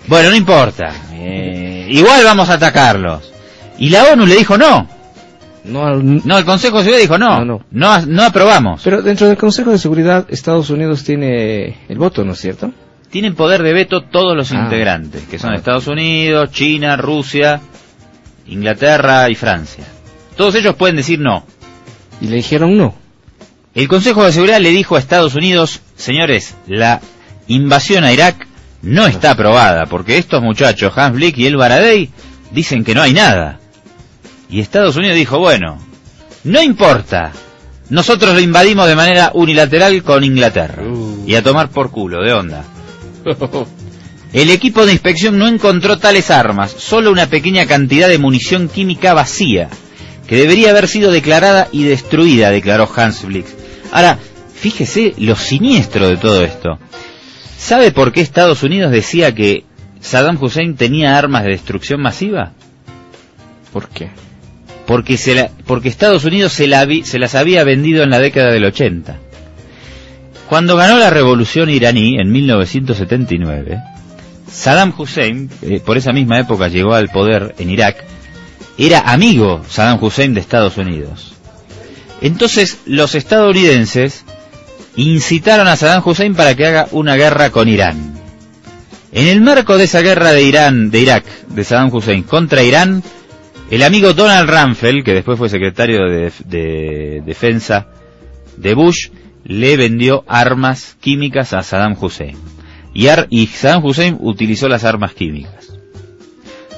Bueno, 0.07 0.29
no 0.29 0.35
importa. 0.35 0.93
Eh, 1.13 1.87
igual 1.89 2.23
vamos 2.23 2.49
a 2.49 2.53
atacarlos. 2.53 3.31
Y 3.77 3.89
la 3.89 4.03
ONU 4.05 4.25
le 4.25 4.35
dijo 4.35 4.57
no. 4.57 4.87
No, 5.63 5.83
al- 5.87 6.21
No, 6.27 6.37
el 6.37 6.45
Consejo 6.45 6.77
de 6.77 6.83
Seguridad 6.83 7.01
dijo 7.01 7.17
no. 7.17 7.39
No, 7.43 7.45
no. 7.45 7.65
No, 7.71 8.05
no 8.05 8.23
aprobamos. 8.23 8.81
Pero 8.83 9.01
dentro 9.01 9.27
del 9.27 9.37
Consejo 9.37 9.71
de 9.71 9.79
Seguridad, 9.79 10.25
Estados 10.29 10.69
Unidos 10.69 11.03
tiene 11.03 11.77
el 11.89 11.97
voto, 11.97 12.23
¿no 12.23 12.33
es 12.33 12.39
cierto? 12.39 12.71
Tienen 13.09 13.33
poder 13.33 13.63
de 13.63 13.73
veto 13.73 14.01
todos 14.01 14.35
los 14.37 14.51
Ah. 14.51 14.61
integrantes, 14.63 15.23
que 15.23 15.39
son 15.39 15.53
Ah. 15.53 15.55
Estados 15.55 15.87
Unidos, 15.87 16.51
China, 16.51 16.97
Rusia, 16.97 17.61
Inglaterra 18.47 19.29
y 19.29 19.35
Francia. 19.35 19.85
Todos 20.35 20.55
ellos 20.55 20.75
pueden 20.75 20.95
decir 20.95 21.19
no. 21.19 21.45
Y 22.21 22.27
le 22.27 22.37
dijeron 22.37 22.77
no. 22.77 22.95
El 23.73 23.87
Consejo 23.87 24.23
de 24.23 24.31
Seguridad 24.31 24.59
le 24.59 24.69
dijo 24.69 24.95
a 24.95 24.99
Estados 24.99 25.35
Unidos, 25.35 25.81
señores, 25.95 26.55
la 26.67 27.01
invasión 27.47 28.03
a 28.03 28.13
Irak 28.13 28.47
no 28.81 29.07
está 29.07 29.31
aprobada, 29.31 29.85
porque 29.85 30.17
estos 30.17 30.41
muchachos, 30.41 30.93
Hans 30.95 31.15
Blick 31.15 31.37
y 31.37 31.47
El 31.47 31.57
Baradei, 31.57 32.09
dicen 32.51 32.83
que 32.83 32.95
no 32.95 33.01
hay 33.01 33.13
nada. 33.13 33.59
Y 34.49 34.61
Estados 34.61 34.95
Unidos 34.95 35.17
dijo, 35.17 35.39
bueno, 35.39 35.77
no 36.43 36.61
importa, 36.61 37.31
nosotros 37.89 38.33
lo 38.33 38.39
invadimos 38.39 38.87
de 38.87 38.95
manera 38.95 39.31
unilateral 39.33 40.03
con 40.03 40.23
Inglaterra. 40.23 40.83
Uh. 40.83 41.23
Y 41.27 41.35
a 41.35 41.43
tomar 41.43 41.69
por 41.69 41.91
culo, 41.91 42.21
de 42.23 42.33
onda. 42.33 42.63
El 44.35 44.51
equipo 44.51 44.85
de 44.85 44.91
inspección 44.91 45.37
no 45.37 45.47
encontró 45.47 45.97
tales 45.97 46.29
armas, 46.29 46.75
solo 46.77 47.09
una 47.09 47.27
pequeña 47.27 47.65
cantidad 47.67 48.09
de 48.09 48.17
munición 48.17 48.67
química 48.67 49.13
vacía, 49.13 49.69
que 50.27 50.35
debería 50.35 50.71
haber 50.71 50.89
sido 50.89 51.09
declarada 51.09 51.69
y 51.71 51.83
destruida, 51.83 52.51
declaró 52.51 52.89
Hans 52.93 53.23
Blix. 53.23 53.55
Ahora, 53.93 54.19
fíjese 54.53 55.13
lo 55.19 55.37
siniestro 55.37 56.09
de 56.09 56.17
todo 56.17 56.43
esto. 56.43 56.77
¿Sabe 57.57 57.93
por 57.93 58.11
qué 58.11 58.19
Estados 58.19 58.61
Unidos 58.63 58.91
decía 58.91 59.33
que 59.33 59.63
Saddam 60.01 60.37
Hussein 60.43 60.75
tenía 60.75 61.17
armas 61.17 61.45
de 61.45 61.51
destrucción 61.51 62.01
masiva? 62.01 62.51
¿Por 63.71 63.87
qué? 63.87 64.09
Porque, 64.85 65.15
se 65.15 65.33
la- 65.35 65.49
porque 65.65 65.87
Estados 65.87 66.25
Unidos 66.25 66.51
se, 66.51 66.67
la 66.67 66.83
vi- 66.83 67.05
se 67.05 67.19
las 67.19 67.35
había 67.35 67.63
vendido 67.63 68.03
en 68.03 68.09
la 68.09 68.19
década 68.19 68.51
del 68.51 68.65
80. 68.65 69.15
Cuando 70.49 70.75
ganó 70.75 70.99
la 70.99 71.09
revolución 71.09 71.69
iraní 71.69 72.17
en 72.19 72.33
1979, 72.33 73.79
Saddam 74.49 74.93
Hussein, 74.97 75.49
eh, 75.61 75.79
por 75.79 75.97
esa 75.97 76.13
misma 76.13 76.39
época 76.39 76.67
llegó 76.67 76.93
al 76.93 77.09
poder 77.09 77.55
en 77.57 77.69
Irak, 77.69 78.03
era 78.77 78.99
amigo 78.99 79.61
Saddam 79.67 80.03
Hussein 80.03 80.33
de 80.33 80.41
Estados 80.41 80.77
Unidos. 80.77 81.33
Entonces 82.21 82.79
los 82.85 83.15
estadounidenses 83.15 84.25
incitaron 84.95 85.67
a 85.67 85.75
Saddam 85.75 86.03
Hussein 86.05 86.35
para 86.35 86.55
que 86.55 86.65
haga 86.65 86.87
una 86.91 87.15
guerra 87.15 87.49
con 87.49 87.67
Irán. 87.67 88.13
En 89.11 89.27
el 89.27 89.41
marco 89.41 89.77
de 89.77 89.85
esa 89.85 90.01
guerra 90.01 90.31
de 90.31 90.43
Irán, 90.43 90.91
de 90.91 90.99
Irak, 90.99 91.25
de 91.47 91.63
Saddam 91.63 91.93
Hussein 91.93 92.23
contra 92.23 92.63
Irán, 92.63 93.03
el 93.71 93.83
amigo 93.83 94.13
Donald 94.13 94.49
Rumsfeld, 94.49 95.03
que 95.03 95.13
después 95.13 95.37
fue 95.37 95.49
secretario 95.49 96.05
de, 96.07 96.31
de 96.45 97.23
defensa 97.25 97.87
de 98.57 98.73
Bush, 98.73 99.09
le 99.43 99.77
vendió 99.77 100.23
armas 100.27 100.97
químicas 100.99 101.53
a 101.53 101.63
Saddam 101.63 101.95
Hussein. 101.99 102.54
Y, 102.95 103.07
ar- 103.09 103.27
y 103.29 103.45
Saddam 103.47 103.85
Hussein 103.85 104.17
utilizó 104.19 104.67
las 104.67 104.83
armas 104.85 105.13
químicas 105.13 105.73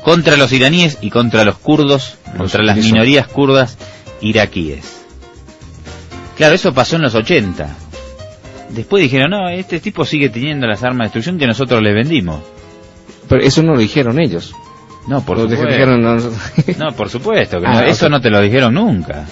contra 0.03 0.35
los 0.37 0.51
iraníes 0.53 0.97
y 1.01 1.09
contra 1.09 1.43
los 1.45 1.57
kurdos, 1.57 2.17
contra 2.37 2.63
las 2.63 2.77
minorías 2.77 3.27
kurdas 3.27 3.77
iraquíes. 4.21 5.01
Claro, 6.37 6.55
eso 6.55 6.73
pasó 6.73 6.95
en 6.95 7.01
los 7.03 7.13
80. 7.15 7.67
Después 8.69 9.03
dijeron, 9.03 9.31
no, 9.31 9.49
este 9.49 9.79
tipo 9.79 10.05
sigue 10.05 10.29
teniendo 10.29 10.65
las 10.67 10.83
armas 10.83 10.99
de 10.99 11.03
destrucción 11.05 11.37
que 11.37 11.47
nosotros 11.47 11.81
le 11.83 11.93
vendimos. 11.93 12.39
Pero 13.27 13.43
eso 13.43 13.61
no 13.63 13.73
lo 13.73 13.79
dijeron 13.79 14.19
ellos. 14.19 14.53
No, 15.07 15.21
por 15.25 15.37
Lo 15.37 15.43
supuesto. 15.43 15.67
dijeron, 15.67 16.01
no, 16.01 16.15
No, 16.15 16.95
por 16.95 17.09
supuesto, 17.09 17.59
que 17.59 17.67
Ah, 17.67 17.81
no, 17.81 17.87
eso 17.87 18.09
no 18.09 18.19
te 18.21 18.29
lo 18.29 18.41
dijeron 18.41 18.73
nunca. 18.73 19.25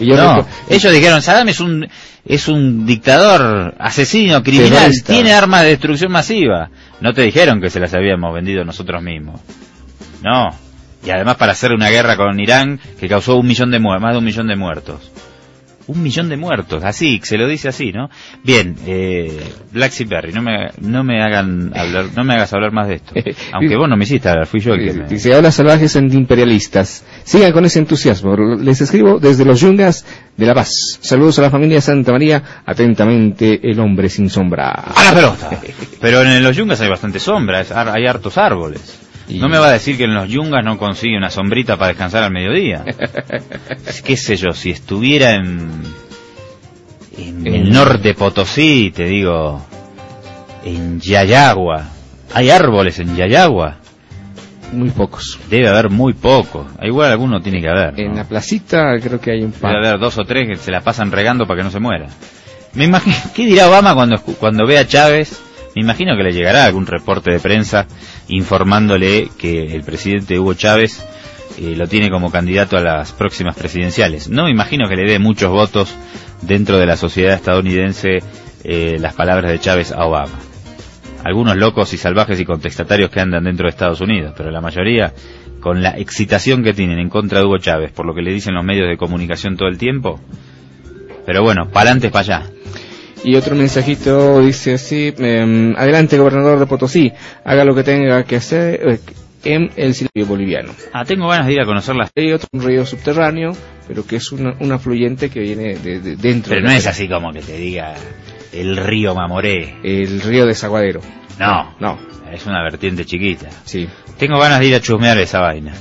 Yo 0.00 0.16
no, 0.16 0.46
ellos 0.68 0.92
dijeron, 0.92 1.22
Saddam 1.22 1.48
es 1.48 1.60
un, 1.60 1.88
es 2.24 2.48
un 2.48 2.86
dictador, 2.86 3.74
asesino, 3.78 4.42
criminal, 4.42 4.70
Terrorista. 4.70 5.12
tiene 5.12 5.32
armas 5.32 5.62
de 5.62 5.70
destrucción 5.70 6.12
masiva. 6.12 6.70
No 7.00 7.12
te 7.12 7.22
dijeron 7.22 7.60
que 7.60 7.70
se 7.70 7.80
las 7.80 7.94
habíamos 7.94 8.32
vendido 8.34 8.64
nosotros 8.64 9.02
mismos. 9.02 9.40
No. 10.22 10.48
Y 11.04 11.10
además 11.10 11.36
para 11.36 11.52
hacer 11.52 11.72
una 11.72 11.88
guerra 11.88 12.16
con 12.16 12.38
Irán 12.38 12.80
que 12.98 13.08
causó 13.08 13.36
un 13.36 13.46
millón 13.46 13.70
de 13.70 13.78
más 13.78 14.12
de 14.12 14.18
un 14.18 14.24
millón 14.24 14.48
de 14.48 14.56
muertos. 14.56 15.10
Un 15.88 16.02
millón 16.02 16.28
de 16.28 16.36
muertos, 16.36 16.84
así, 16.84 17.20
se 17.22 17.36
lo 17.36 17.48
dice 17.48 17.68
así, 17.68 17.92
¿no? 17.92 18.10
Bien, 18.44 18.76
eh, 18.86 19.52
Black 19.72 19.90
Sea 19.90 20.06
Berry, 20.06 20.32
no 20.32 20.42
me, 20.42 20.68
no 20.80 21.02
me 21.02 21.22
hagan 21.22 21.72
hablar, 21.76 22.06
no 22.14 22.24
me 22.24 22.34
hagas 22.34 22.52
hablar 22.52 22.72
más 22.72 22.88
de 22.88 22.94
esto. 22.96 23.14
Aunque 23.52 23.76
vos 23.76 23.88
no 23.88 23.96
me 23.96 24.04
hiciste 24.04 24.28
hablar, 24.28 24.46
fui 24.46 24.60
yo 24.60 24.74
el 24.74 24.84
que 24.84 24.92
me... 24.92 25.08
Dice, 25.08 25.34
hola 25.34 25.50
salvajes 25.50 25.96
antiimperialistas. 25.96 27.04
Sigan 27.24 27.52
con 27.52 27.64
ese 27.64 27.78
entusiasmo. 27.80 28.36
Les 28.36 28.80
escribo 28.80 29.18
desde 29.18 29.44
los 29.44 29.60
Yungas 29.60 30.04
de 30.36 30.46
La 30.46 30.54
Paz. 30.54 30.98
Saludos 31.00 31.38
a 31.38 31.42
la 31.42 31.50
familia 31.50 31.80
Santa 31.80 32.12
María. 32.12 32.42
Atentamente, 32.64 33.60
el 33.62 33.80
hombre 33.80 34.08
sin 34.08 34.30
sombra. 34.30 34.70
¡A 34.70 35.04
la 35.04 35.14
pelota! 35.14 35.50
Pero 36.00 36.22
en 36.22 36.42
los 36.42 36.56
yungas 36.56 36.80
hay 36.80 36.88
bastante 36.88 37.18
sombra, 37.18 37.64
hay 37.92 38.06
hartos 38.06 38.38
árboles. 38.38 39.07
Y- 39.28 39.38
No 39.38 39.48
me 39.48 39.58
va 39.58 39.68
a 39.68 39.72
decir 39.72 39.96
que 39.96 40.04
en 40.04 40.14
los 40.14 40.28
yungas 40.28 40.64
no 40.64 40.78
consigue 40.78 41.16
una 41.16 41.30
sombrita 41.30 41.76
para 41.76 41.88
descansar 41.88 42.22
al 42.24 42.32
mediodía. 42.32 42.84
¿Qué 44.04 44.16
sé 44.16 44.36
yo? 44.36 44.52
Si 44.52 44.70
estuviera 44.70 45.34
en, 45.34 45.68
en 47.16 47.46
el 47.46 47.54
En- 47.54 47.70
norte 47.70 48.14
Potosí, 48.14 48.90
te 48.94 49.04
digo, 49.04 49.60
en 50.64 51.00
Yayagua. 51.00 51.84
¿Hay 52.34 52.50
árboles 52.50 52.98
en 52.98 53.16
Yayagua? 53.16 53.76
Muy 54.72 54.90
pocos. 54.90 55.38
Debe 55.48 55.68
haber 55.68 55.88
muy 55.88 56.12
pocos. 56.12 56.66
Igual 56.82 57.10
alguno 57.10 57.40
tiene 57.40 57.60
que 57.60 57.68
haber. 57.68 57.94
¿no? 57.94 57.98
En 57.98 58.16
la 58.16 58.24
placita 58.24 58.96
creo 59.02 59.18
que 59.20 59.30
hay 59.32 59.42
un 59.42 59.52
par. 59.52 59.72
Debe 59.74 59.88
haber 59.88 60.00
dos 60.00 60.18
o 60.18 60.24
tres 60.24 60.46
que 60.46 60.56
se 60.56 60.70
la 60.70 60.82
pasan 60.82 61.10
regando 61.10 61.46
para 61.46 61.58
que 61.60 61.64
no 61.64 61.70
se 61.70 61.80
muera. 61.80 62.06
Me 62.74 62.84
imagino, 62.84 63.16
¿qué 63.34 63.46
dirá 63.46 63.68
Obama 63.68 63.94
cuando, 63.94 64.20
cuando 64.22 64.66
ve 64.66 64.78
a 64.78 64.86
Chávez? 64.86 65.40
Me 65.74 65.82
imagino 65.82 66.16
que 66.16 66.22
le 66.22 66.32
llegará 66.32 66.64
algún 66.64 66.86
reporte 66.86 67.30
de 67.30 67.40
prensa 67.40 67.86
informándole 68.28 69.28
que 69.38 69.74
el 69.74 69.82
presidente 69.82 70.38
Hugo 70.38 70.54
Chávez 70.54 71.04
eh, 71.58 71.74
lo 71.76 71.86
tiene 71.88 72.10
como 72.10 72.30
candidato 72.30 72.76
a 72.76 72.80
las 72.82 73.12
próximas 73.12 73.56
presidenciales. 73.56 74.28
No 74.28 74.44
me 74.44 74.50
imagino 74.50 74.88
que 74.88 74.96
le 74.96 75.10
dé 75.10 75.18
muchos 75.18 75.50
votos 75.50 75.94
dentro 76.42 76.78
de 76.78 76.86
la 76.86 76.96
sociedad 76.96 77.34
estadounidense 77.34 78.18
eh, 78.64 78.96
las 79.00 79.14
palabras 79.14 79.50
de 79.50 79.58
Chávez 79.58 79.92
a 79.92 80.04
Obama. 80.04 80.38
Algunos 81.24 81.56
locos 81.56 81.92
y 81.94 81.96
salvajes 81.96 82.38
y 82.38 82.44
contestatarios 82.44 83.10
que 83.10 83.20
andan 83.20 83.44
dentro 83.44 83.64
de 83.64 83.70
Estados 83.70 84.00
Unidos, 84.00 84.34
pero 84.36 84.50
la 84.50 84.60
mayoría 84.60 85.12
con 85.60 85.82
la 85.82 85.98
excitación 85.98 86.62
que 86.62 86.72
tienen 86.72 87.00
en 87.00 87.08
contra 87.08 87.40
de 87.40 87.44
Hugo 87.46 87.58
Chávez 87.58 87.90
por 87.90 88.06
lo 88.06 88.14
que 88.14 88.22
le 88.22 88.32
dicen 88.32 88.54
los 88.54 88.64
medios 88.64 88.88
de 88.88 88.96
comunicación 88.96 89.56
todo 89.56 89.68
el 89.68 89.78
tiempo. 89.78 90.20
Pero 91.26 91.42
bueno, 91.42 91.68
pa'lante 91.70 92.10
para 92.10 92.38
allá. 92.38 92.50
Y 93.24 93.34
otro 93.34 93.56
mensajito 93.56 94.40
dice 94.40 94.74
así, 94.74 95.12
em, 95.18 95.74
adelante 95.76 96.16
gobernador 96.18 96.58
de 96.58 96.66
Potosí, 96.66 97.12
haga 97.44 97.64
lo 97.64 97.74
que 97.74 97.82
tenga 97.82 98.22
que 98.24 98.36
hacer 98.36 98.80
eh, 98.88 99.00
en 99.44 99.70
el 99.76 99.94
silvio 99.94 100.24
boliviano. 100.26 100.72
Ah, 100.92 101.04
tengo 101.04 101.28
ganas 101.28 101.46
de 101.46 101.54
ir 101.54 101.60
a 101.60 101.64
conocer 101.66 101.94
las... 101.96 102.10
Hay 102.16 102.32
otro 102.32 102.48
un 102.52 102.62
río 102.62 102.86
subterráneo, 102.86 103.52
pero 103.86 104.06
que 104.06 104.16
es 104.16 104.30
una, 104.32 104.54
un 104.60 104.72
afluyente 104.72 105.30
que 105.30 105.40
viene 105.40 105.74
de, 105.76 106.00
de- 106.00 106.16
dentro. 106.16 106.50
Pero 106.50 106.62
de 106.62 106.68
no 106.68 106.78
es 106.78 106.86
así 106.86 107.08
como 107.08 107.32
que 107.32 107.40
te 107.40 107.56
diga 107.56 107.94
el 108.52 108.76
río 108.76 109.14
Mamoré. 109.14 109.74
El 109.82 110.20
río 110.20 110.46
desaguadero. 110.46 111.00
No, 111.38 111.74
No, 111.80 111.98
es 112.32 112.46
una 112.46 112.62
vertiente 112.62 113.04
chiquita. 113.04 113.48
sí. 113.64 113.86
Tengo 114.18 114.38
ganas 114.40 114.58
de 114.58 114.66
ir 114.66 114.74
a 114.74 114.80
chusmear 114.80 115.16
esa 115.18 115.38
vaina. 115.40 115.72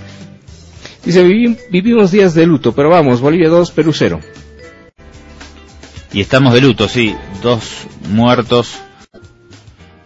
Dice, 1.04 1.24
"Vivi- 1.24 1.58
vivimos 1.72 2.12
días 2.12 2.36
de 2.36 2.46
luto, 2.46 2.74
pero 2.74 2.90
vamos, 2.90 3.20
Bolivia 3.22 3.50
2, 3.50 3.72
Perú 3.72 3.92
0. 3.94 4.20
Y 6.14 6.22
estamos 6.22 6.54
de 6.54 6.62
luto, 6.62 6.88
sí. 6.88 7.16
Dos 7.42 7.88
muertos. 8.10 8.80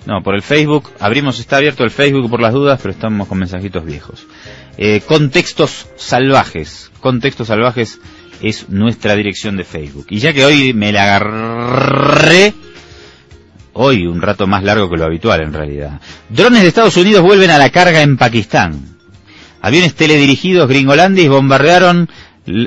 No, 0.06 0.24
por 0.24 0.36
el 0.36 0.42
Facebook. 0.42 0.90
Abrimos, 1.00 1.40
está 1.40 1.58
abierto 1.58 1.84
el 1.84 1.92
Facebook 1.92 2.30
por 2.30 2.42
las 2.42 2.54
dudas, 2.54 2.80
pero 2.82 2.94
estamos 2.94 3.28
con 3.28 3.38
mensajitos 3.38 3.86
viejos. 3.86 4.26
Eh, 4.78 5.02
contextos 5.06 5.88
salvajes. 5.96 6.92
Contextos 7.00 7.48
salvajes 7.48 8.00
es 8.42 8.70
nuestra 8.70 9.16
dirección 9.16 9.58
de 9.58 9.64
Facebook. 9.64 10.08
Y 10.10 10.20
ya 10.20 10.34
que 10.34 10.46
hoy 10.46 10.74
me 10.74 10.92
la 10.92 11.04
agarré, 11.04 12.54
hoy 13.74 14.08
un 14.08 14.22
rato 14.22 14.48
más 14.48 14.64
largo 14.64 14.90
que 14.90 14.98
lo 14.98 15.06
habitual 15.06 15.42
en 15.42 15.54
realidad. 15.54 16.02
Drones 16.30 16.64
de 16.64 16.68
Estados 16.68 16.98
Unidos 16.98 17.22
vuelven 17.22 17.52
a 17.52 17.58
la 17.60 17.70
carga 17.70 18.02
en 18.02 18.18
Pakistán. 18.18 18.98
Aviones 19.62 19.94
teledirigidos 19.94 20.68
gringolandis 20.68 21.30
bombardearon 21.30 22.10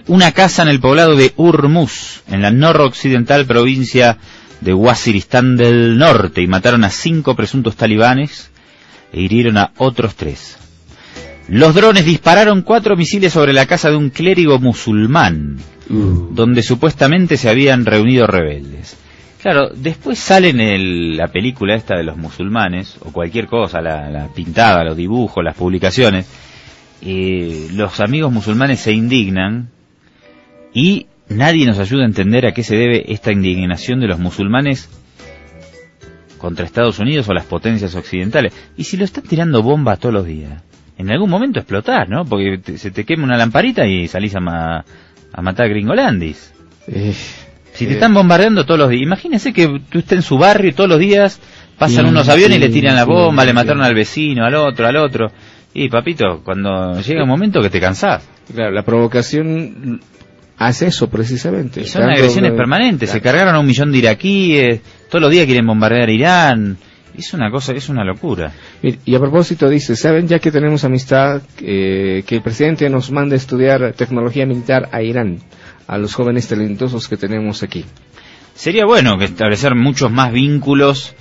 una 0.07 0.33
casa 0.33 0.63
en 0.63 0.69
el 0.69 0.81
poblado 0.81 1.17
de 1.17 1.33
Urmuz, 1.37 2.23
en 2.29 2.43
la 2.43 2.51
noroccidental 2.51 3.45
provincia 3.47 4.19
de 4.61 4.73
Waziristán 4.73 5.57
del 5.57 5.99
Norte, 5.99 6.43
y 6.43 6.47
mataron 6.47 6.85
a 6.85 6.91
cinco 6.91 7.35
presuntos 7.35 7.77
talibanes 7.77 8.51
e 9.13 9.21
hirieron 9.21 9.59
a 9.59 9.73
otros 9.79 10.15
tres. 10.15 10.57
Los 11.49 11.75
drones 11.75 12.07
dispararon 12.07 12.63
cuatro 12.63 12.97
misiles 12.97 13.33
sobre 13.33 13.53
la 13.53 13.67
casa 13.67 13.91
de 13.91 13.97
un 13.97 14.11
clérigo 14.11 14.59
musulmán, 14.59 15.59
donde 15.89 16.63
supuestamente 16.63 17.37
se 17.37 17.51
habían 17.51 17.85
reunido 17.85 18.27
rebeldes. 18.27 18.97
Claro, 19.43 19.69
después 19.75 20.19
sale 20.19 20.49
en 20.49 20.61
el- 20.61 21.17
la 21.19 21.29
película 21.29 21.75
esta 21.75 21.99
de 21.99 22.03
los 22.05 22.17
musulmanes, 22.17 22.97
o 23.01 23.13
cualquier 23.13 23.47
cosa, 23.47 23.83
la, 23.83 24.09
la 24.09 24.29
pintada, 24.29 24.83
los 24.85 24.97
dibujos, 24.97 25.45
las 25.45 25.55
publicaciones, 25.55 26.27
eh, 27.05 27.69
los 27.73 28.01
amigos 28.01 28.33
musulmanes 28.33 28.81
se 28.81 28.93
indignan 28.93 29.69
y 30.73 31.07
nadie 31.29 31.67
nos 31.67 31.79
ayuda 31.79 32.03
a 32.03 32.07
entender 32.07 32.47
a 32.47 32.53
qué 32.53 32.63
se 32.63 32.77
debe 32.77 33.13
esta 33.13 33.33
indignación 33.33 34.01
de 34.01 34.09
los 34.09 34.19
musulmanes 34.19 34.89
contra 36.39 36.67
Estados 36.67 36.99
Unidos 36.99 37.29
o 37.29 37.33
las 37.33 37.47
potencias 37.47 37.95
occidentales. 37.95 38.53
Y 38.77 38.85
si 38.85 38.97
lo 38.97 39.05
están 39.05 39.25
tirando 39.25 39.63
bombas 39.63 39.99
todos 39.99 40.15
los 40.15 40.27
días, 40.27 40.63
en 40.99 41.11
algún 41.11 41.31
momento 41.31 41.59
explotás, 41.61 42.09
¿no? 42.09 42.25
Porque 42.25 42.59
te- 42.63 42.79
se 42.79 42.91
te 42.91 43.05
quema 43.05 43.25
una 43.25 43.37
lamparita 43.37 43.87
y 43.87 44.07
salís 44.09 44.35
a, 44.37 44.41
ma- 44.41 44.85
a 45.33 45.43
matar 45.43 45.69
gringolandis. 45.69 46.53
Eh, 46.87 47.15
Si 47.73 47.87
te 47.87 47.93
eh, 47.93 47.95
están 47.95 48.13
bombardeando 48.15 48.65
todos 48.67 48.79
los 48.81 48.91
días, 48.91 49.03
imagínese 49.03 49.53
que 49.53 49.81
tú 49.91 49.99
estés 50.01 50.19
en 50.19 50.23
su 50.23 50.37
barrio 50.39 50.71
y 50.71 50.75
todos 50.75 50.91
los 50.91 50.99
días 50.99 51.41
pasan 51.79 52.05
Sí, 52.05 52.11
unos 52.11 52.29
aviones 52.29 52.59
y 52.59 52.61
le 52.61 52.69
tiran 52.69 52.95
la 52.95 53.05
bomba, 53.05 53.43
sí. 53.43 53.47
le 53.49 53.53
mataron 53.55 53.83
al 53.83 53.95
vecino, 53.95 54.45
al 54.45 54.55
otro, 54.55 54.87
al 54.87 54.97
otro. 54.97 55.33
Y 55.75 55.89
papito, 55.89 56.41
cuando 56.45 57.01
llega 57.01 57.23
un 57.25 57.29
momento 57.29 57.61
que 57.61 57.69
te 57.71 57.81
cansás. 57.81 58.27
claro, 58.55 58.71
la 58.71 58.83
provocación 58.85 60.01
hace 60.57 60.87
eso 60.87 61.09
precisamente. 61.11 61.81
Y 61.81 61.87
son 61.87 62.03
Tanto 62.03 62.17
agresiones 62.17 62.53
de- 62.53 62.57
permanentes, 62.57 63.11
se 63.11 63.21
cargaron 63.21 63.55
a 63.57 63.59
un 63.61 63.67
millón 63.67 63.91
de 63.91 63.99
iraquíes, 63.99 64.81
todos 65.11 65.23
los 65.23 65.31
días 65.33 65.47
quieren 65.47 65.67
bombardear 65.67 66.09
Irán. 66.11 66.77
Es 67.17 67.33
una 67.33 67.49
cosa, 67.51 67.73
es 67.73 67.89
una 67.89 68.05
locura. 68.05 68.53
Y 68.83 69.15
a 69.15 69.19
propósito 69.21 69.69
dice, 69.69 69.95
¿saben 69.95 70.27
ya 70.27 70.41
que 70.41 70.51
tenemos 70.51 70.83
amistad 70.85 71.43
eh, 71.61 72.25
que 72.27 72.37
el 72.37 72.43
presidente 72.43 72.89
nos 72.91 73.13
manda 73.13 73.35
a 73.35 73.37
estudiar 73.37 73.93
tecnología 73.93 74.47
militar 74.47 74.89
a 74.91 75.01
Irán, 75.01 75.39
a 75.87 75.97
los 75.97 76.13
jóvenes 76.15 76.49
talentosos 76.49 77.07
que 77.09 77.17
tenemos 77.17 77.63
aquí? 77.63 77.85
Sería 78.55 78.85
bueno 78.85 79.17
que 79.17 79.27
establecer 79.27 79.75
muchos 79.77 80.11
más 80.11 80.33
vínculos 80.33 81.15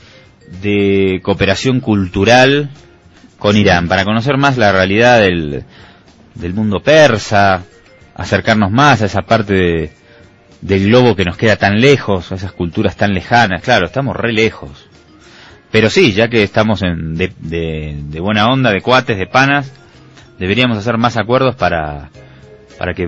de 0.63 1.19
cooperación 1.23 1.79
cultural 1.79 2.71
con 3.43 3.57
Irán, 3.57 3.89
para 3.89 4.05
conocer 4.05 4.37
más 4.37 4.55
la 4.55 4.71
realidad 4.71 5.19
del, 5.19 5.65
del 6.33 6.53
mundo 6.53 6.79
persa, 6.81 7.61
acercarnos 8.15 8.71
más 8.71 9.01
a 9.01 9.05
esa 9.07 9.23
parte 9.23 9.53
de- 9.53 9.91
del 10.61 10.85
globo 10.85 11.13
que 11.13 11.25
nos 11.25 11.35
queda 11.35 11.57
tan 11.57 11.81
lejos, 11.81 12.31
a 12.31 12.35
esas 12.35 12.53
culturas 12.53 12.95
tan 12.95 13.13
lejanas. 13.13 13.61
Claro, 13.61 13.85
estamos 13.87 14.15
re 14.15 14.31
lejos. 14.31 14.87
Pero 15.71 15.89
sí, 15.89 16.13
ya 16.13 16.29
que 16.29 16.41
estamos 16.41 16.83
en, 16.83 17.15
de, 17.15 17.33
de- 17.37 17.97
de 18.01 18.19
buena 18.21 18.47
onda, 18.47 18.71
de 18.71 18.79
cuates, 18.79 19.17
de 19.17 19.27
panas, 19.27 19.73
deberíamos 20.39 20.77
hacer 20.77 20.97
más 20.97 21.17
acuerdos 21.17 21.55
para, 21.57 22.11
para 22.83 22.93
que 22.93 23.03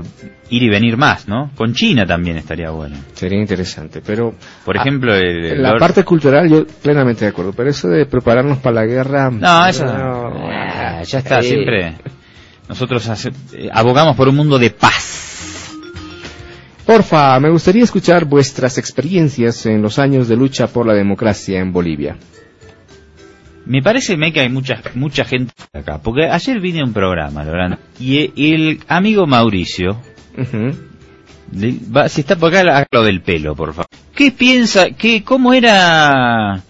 ir 0.52 0.64
y 0.64 0.70
venir 0.70 0.96
más, 0.96 1.28
¿no? 1.28 1.52
Con 1.54 1.74
China 1.74 2.06
también 2.06 2.38
estaría 2.38 2.70
bueno. 2.70 2.96
Sería 3.14 3.38
interesante, 3.42 4.02
pero... 4.02 4.34
Por 4.64 4.78
ejemplo, 4.78 5.14
el, 5.14 5.62
la 5.62 5.76
parte 5.78 6.06
cultural 6.06 6.48
yo 6.50 6.66
plenamente 6.66 7.26
de 7.26 7.32
acuerdo, 7.32 7.52
pero 7.52 7.70
eso 7.72 7.90
de 7.90 8.06
prepararnos 8.06 8.60
para 8.60 8.76
la 8.76 8.86
guerra... 8.86 9.30
No, 9.30 9.68
eso 9.68 9.84
no, 9.86 10.48
Ah, 10.50 11.04
ya 11.04 11.20
está, 11.20 11.40
eh, 11.40 11.44
siempre. 11.44 11.96
Nosotros 12.70 13.06
hace- 13.10 13.34
eh, 13.52 13.68
abogamos 13.70 14.16
por 14.16 14.30
un 14.30 14.38
mundo 14.38 14.58
de 14.58 14.70
paz. 14.70 15.74
Porfa, 16.86 17.38
me 17.42 17.50
gustaría 17.50 17.84
escuchar 17.84 18.24
vuestras 18.24 18.78
experiencias 18.78 19.66
en 19.66 19.82
los 19.82 20.00
años 20.00 20.30
de 20.30 20.38
lucha 20.38 20.68
por 20.68 20.88
la 20.88 20.94
democracia 20.94 21.60
en 21.60 21.74
Bolivia. 21.74 22.16
Me 23.66 23.82
parece 23.82 24.16
me, 24.16 24.32
que 24.32 24.42
hay 24.42 24.50
mucha, 24.50 24.82
mucha 24.94 25.26
gente 25.26 25.52
acá, 25.74 26.00
porque 26.02 26.26
ayer 26.26 26.60
vine 26.60 26.82
a 26.82 26.84
un 26.86 26.94
programa, 26.94 27.44
Lorán, 27.44 27.80
y 28.00 28.32
el 28.54 28.80
amigo 28.88 29.26
Mauricio, 29.26 30.00
Ujú. 30.38 30.72
le- 31.52 31.78
va- 31.96 32.08
si 32.08 32.22
está 32.22 32.36
por 32.36 32.50
acá, 32.56 32.60
haga 32.78 32.88
lo 32.92 33.04
del 33.04 33.22
pelo, 33.22 33.56
por 33.56 33.74
favor. 33.74 33.88
¿Qué 34.14 34.32
piensa, 34.32 34.92
qué, 34.92 35.24
cómo 35.24 35.52
era, 35.54 36.62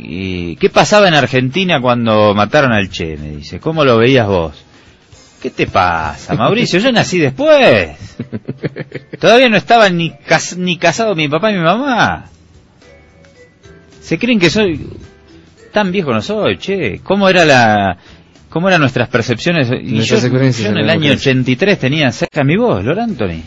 eh, 0.00 0.56
qué 0.58 0.68
pasaba 0.68 1.06
en 1.06 1.14
Argentina 1.14 1.80
cuando 1.80 2.34
mataron 2.34 2.72
al 2.72 2.90
Che? 2.90 3.16
Me 3.16 3.30
dice, 3.36 3.60
¿cómo 3.60 3.84
lo 3.84 3.96
veías 3.98 4.26
vos? 4.26 4.64
¿Qué 5.40 5.50
te 5.50 5.68
pasa, 5.68 6.34
Mauricio? 6.34 6.80
Yo 6.80 6.90
nací 6.90 7.18
después. 7.18 7.90
Todavía 9.20 9.48
no 9.48 9.56
estaban 9.56 9.96
ni, 9.96 10.10
cas- 10.10 10.56
ni 10.56 10.76
casados 10.76 11.16
mi 11.16 11.28
papá 11.28 11.52
y 11.52 11.54
mi 11.54 11.62
mamá. 11.62 12.24
¿Se 14.00 14.18
creen 14.18 14.40
que 14.40 14.50
soy 14.50 14.86
tan 15.76 15.92
viejo 15.92 16.10
no 16.10 16.22
soy, 16.22 16.56
che? 16.56 17.00
¿Cómo 17.04 17.28
era 17.28 17.44
la 17.44 17.98
cómo 18.48 18.68
eran 18.68 18.80
nuestras 18.80 19.08
percepciones? 19.10 19.68
Y 19.68 19.88
yo, 19.90 19.96
Nuestras 19.96 20.24
experiencias 20.24 20.64
yo 20.64 20.70
en 20.72 20.78
el 20.78 20.88
año 20.88 21.00
democracia. 21.10 21.32
83 21.32 21.78
tenía 21.78 22.10
cerca 22.12 22.42
mi 22.44 22.56
voz, 22.56 22.82
Lord 22.82 22.98
Anthony. 23.00 23.42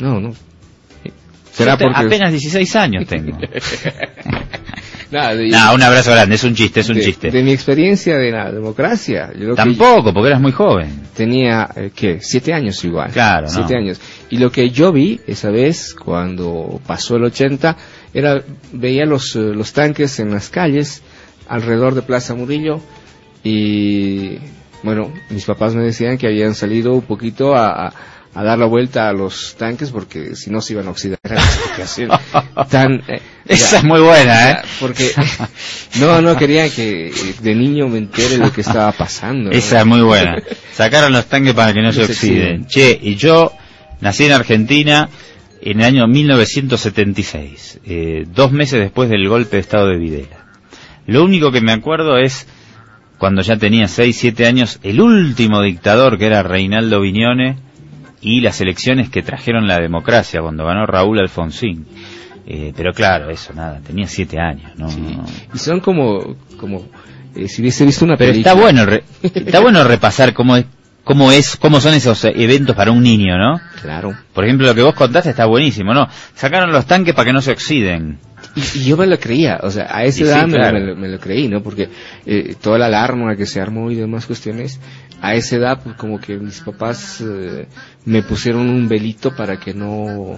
No, 0.00 0.18
no. 0.18 0.30
Yo 0.30 1.10
Será 1.52 1.76
porque... 1.76 1.94
apenas 2.06 2.30
16 2.30 2.76
años 2.76 3.06
tengo. 3.06 3.36
Nada, 5.10 5.36
de, 5.36 5.48
no, 5.50 5.74
un 5.74 5.82
abrazo 5.82 6.10
grande, 6.10 6.34
es 6.34 6.42
un 6.44 6.54
chiste, 6.54 6.80
es 6.80 6.88
un 6.88 6.96
de- 6.96 7.02
chiste. 7.04 7.30
de 7.30 7.42
mi 7.42 7.52
experiencia 7.52 8.16
de 8.16 8.30
la 8.32 8.50
democracia. 8.50 9.30
Yo 9.38 9.54
Tampoco, 9.54 10.12
porque 10.12 10.28
eras 10.30 10.40
muy 10.40 10.50
joven. 10.52 11.02
tenía, 11.16 11.68
eh, 11.76 11.90
¿qué? 11.94 12.18
Siete 12.20 12.52
años 12.52 12.82
igual. 12.84 13.12
Claro, 13.12 13.46
Siete 13.48 13.74
no. 13.74 13.78
años. 13.80 14.00
Y 14.30 14.38
lo 14.38 14.50
que 14.50 14.70
yo 14.70 14.90
vi 14.92 15.20
esa 15.26 15.50
vez, 15.50 15.94
cuando 15.94 16.80
pasó 16.86 17.16
el 17.16 17.24
80, 17.24 17.76
era, 18.12 18.42
veía 18.72 19.04
los, 19.06 19.36
eh, 19.36 19.52
los 19.54 19.72
tanques 19.72 20.18
en 20.18 20.30
las 20.32 20.48
calles, 20.50 21.02
alrededor 21.48 21.94
de 21.94 22.02
Plaza 22.02 22.34
Murillo, 22.34 22.80
y, 23.44 24.38
bueno, 24.82 25.12
mis 25.30 25.44
papás 25.44 25.74
me 25.74 25.82
decían 25.82 26.18
que 26.18 26.26
habían 26.26 26.54
salido 26.54 26.92
un 26.94 27.02
poquito 27.02 27.54
a, 27.54 27.88
a- 27.88 27.92
a 28.34 28.44
dar 28.44 28.58
la 28.58 28.66
vuelta 28.66 29.08
a 29.08 29.14
los 29.14 29.54
tanques 29.56 29.90
porque 29.92 30.36
si 30.36 30.50
no 30.50 30.60
se 30.60 30.74
iban 30.74 30.86
a 30.88 30.90
oxidar. 30.90 31.18
Era 31.24 31.36
la 31.36 31.40
explicación 31.42 32.10
tan, 32.68 32.92
eh, 33.08 33.22
Esa 33.46 33.70
ya, 33.72 33.78
es 33.78 33.84
muy 33.84 34.00
buena, 34.00 34.50
¿eh? 34.50 34.56
Porque, 34.78 35.10
no, 36.00 36.20
no 36.20 36.36
querían 36.36 36.68
que 36.70 37.12
de 37.40 37.54
niño 37.54 37.88
me 37.88 37.96
entere 37.98 38.36
lo 38.36 38.52
que 38.52 38.60
estaba 38.60 38.92
pasando. 38.92 39.48
¿no? 39.50 39.56
Esa 39.56 39.80
es 39.80 39.86
muy 39.86 40.02
buena. 40.02 40.36
Sacaron 40.74 41.12
los 41.14 41.24
tanques 41.26 41.54
para 41.54 41.72
que 41.72 41.80
no 41.80 41.92
se 41.92 42.00
No 42.00 42.06
se 42.08 42.12
oxiden. 42.12 42.62
oxiden. 42.64 42.66
Che, 42.66 42.98
y 43.02 43.14
yo 43.16 43.52
nací 44.02 44.24
en 44.26 44.32
Argentina 44.32 45.08
en 45.62 45.80
el 45.80 45.86
año 45.86 46.06
1976, 46.06 47.80
eh, 47.86 48.24
dos 48.28 48.52
meses 48.52 48.80
después 48.80 49.08
del 49.08 49.26
golpe 49.28 49.56
de 49.56 49.60
Estado 49.60 49.88
de 49.88 49.96
Videla. 49.96 50.45
Lo 51.06 51.24
único 51.24 51.52
que 51.52 51.60
me 51.60 51.72
acuerdo 51.72 52.18
es 52.18 52.46
cuando 53.18 53.42
ya 53.42 53.56
tenía 53.56 53.88
6, 53.88 54.16
7 54.16 54.46
años, 54.46 54.78
el 54.82 55.00
último 55.00 55.62
dictador 55.62 56.18
que 56.18 56.26
era 56.26 56.42
Reinaldo 56.42 57.00
Viñone 57.00 57.56
y 58.20 58.40
las 58.40 58.60
elecciones 58.60 59.08
que 59.08 59.22
trajeron 59.22 59.66
la 59.66 59.78
democracia 59.78 60.40
cuando 60.42 60.64
ganó 60.66 60.84
Raúl 60.86 61.18
Alfonsín. 61.20 61.86
Eh, 62.46 62.72
pero 62.76 62.92
claro, 62.92 63.30
eso 63.30 63.52
nada, 63.54 63.80
tenía 63.84 64.06
7 64.06 64.38
años, 64.38 64.72
¿no? 64.76 64.88
Sí. 64.88 65.18
Y 65.54 65.58
son 65.58 65.80
como, 65.80 66.36
como 66.58 66.86
eh, 67.34 67.48
si 67.48 67.60
hubiese 67.62 67.84
visto 67.84 68.04
una 68.04 68.16
Pero 68.16 68.32
película. 68.32 68.52
está 68.52 68.62
bueno, 68.62 68.86
re- 68.86 69.04
está 69.22 69.60
bueno 69.60 69.82
repasar 69.84 70.32
cómo 70.32 70.56
es, 70.56 70.64
cómo 71.02 71.32
es, 71.32 71.56
cómo 71.56 71.80
son 71.80 71.94
esos 71.94 72.24
eventos 72.24 72.76
para 72.76 72.92
un 72.92 73.02
niño, 73.02 73.36
¿no? 73.36 73.60
Claro. 73.82 74.14
Por 74.32 74.44
ejemplo, 74.44 74.66
lo 74.66 74.74
que 74.74 74.82
vos 74.82 74.94
contaste 74.94 75.30
está 75.30 75.46
buenísimo, 75.46 75.92
¿no? 75.94 76.08
Sacaron 76.34 76.70
los 76.70 76.86
tanques 76.86 77.14
para 77.14 77.26
que 77.26 77.32
no 77.32 77.40
se 77.40 77.50
oxiden. 77.52 78.18
Y, 78.56 78.78
y 78.78 78.84
yo 78.86 78.96
me 78.96 79.06
lo 79.06 79.18
creía, 79.18 79.60
o 79.62 79.70
sea, 79.70 79.86
a 79.94 80.04
esa 80.04 80.22
Y 80.22 80.24
sí, 80.24 80.30
edad 80.30 80.46
me, 80.48 80.54
claro. 80.56 80.78
me 80.80 80.86
lo- 80.86 80.96
me 80.96 81.08
lo 81.08 81.18
creí, 81.20 81.46
¿no? 81.48 81.62
Porque 81.62 81.88
eh, 82.24 82.54
toda 82.60 82.78
la 82.78 82.86
alarma 82.86 83.36
que 83.36 83.46
se 83.46 83.60
armó 83.60 83.90
y 83.90 83.94
demás 83.96 84.26
cuestiones, 84.26 84.80
a 85.20 85.34
esa 85.34 85.56
edad, 85.56 85.80
pues 85.84 85.94
como 85.96 86.18
que 86.20 86.36
mis 86.38 86.60
papás 86.60 87.20
eh, 87.20 87.66
me 88.06 88.22
pusieron 88.22 88.68
un 88.68 88.88
velito 88.88 89.34
para 89.36 89.58
que 89.58 89.74
no... 89.74 90.36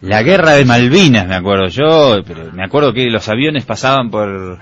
La 0.00 0.22
guerra 0.22 0.52
de 0.52 0.64
Malvinas, 0.64 1.26
me 1.26 1.34
acuerdo 1.34 1.66
yo, 1.68 2.22
pero 2.24 2.52
me 2.52 2.64
acuerdo 2.64 2.92
que 2.92 3.10
los 3.10 3.28
aviones 3.28 3.64
pasaban 3.64 4.10
por 4.10 4.58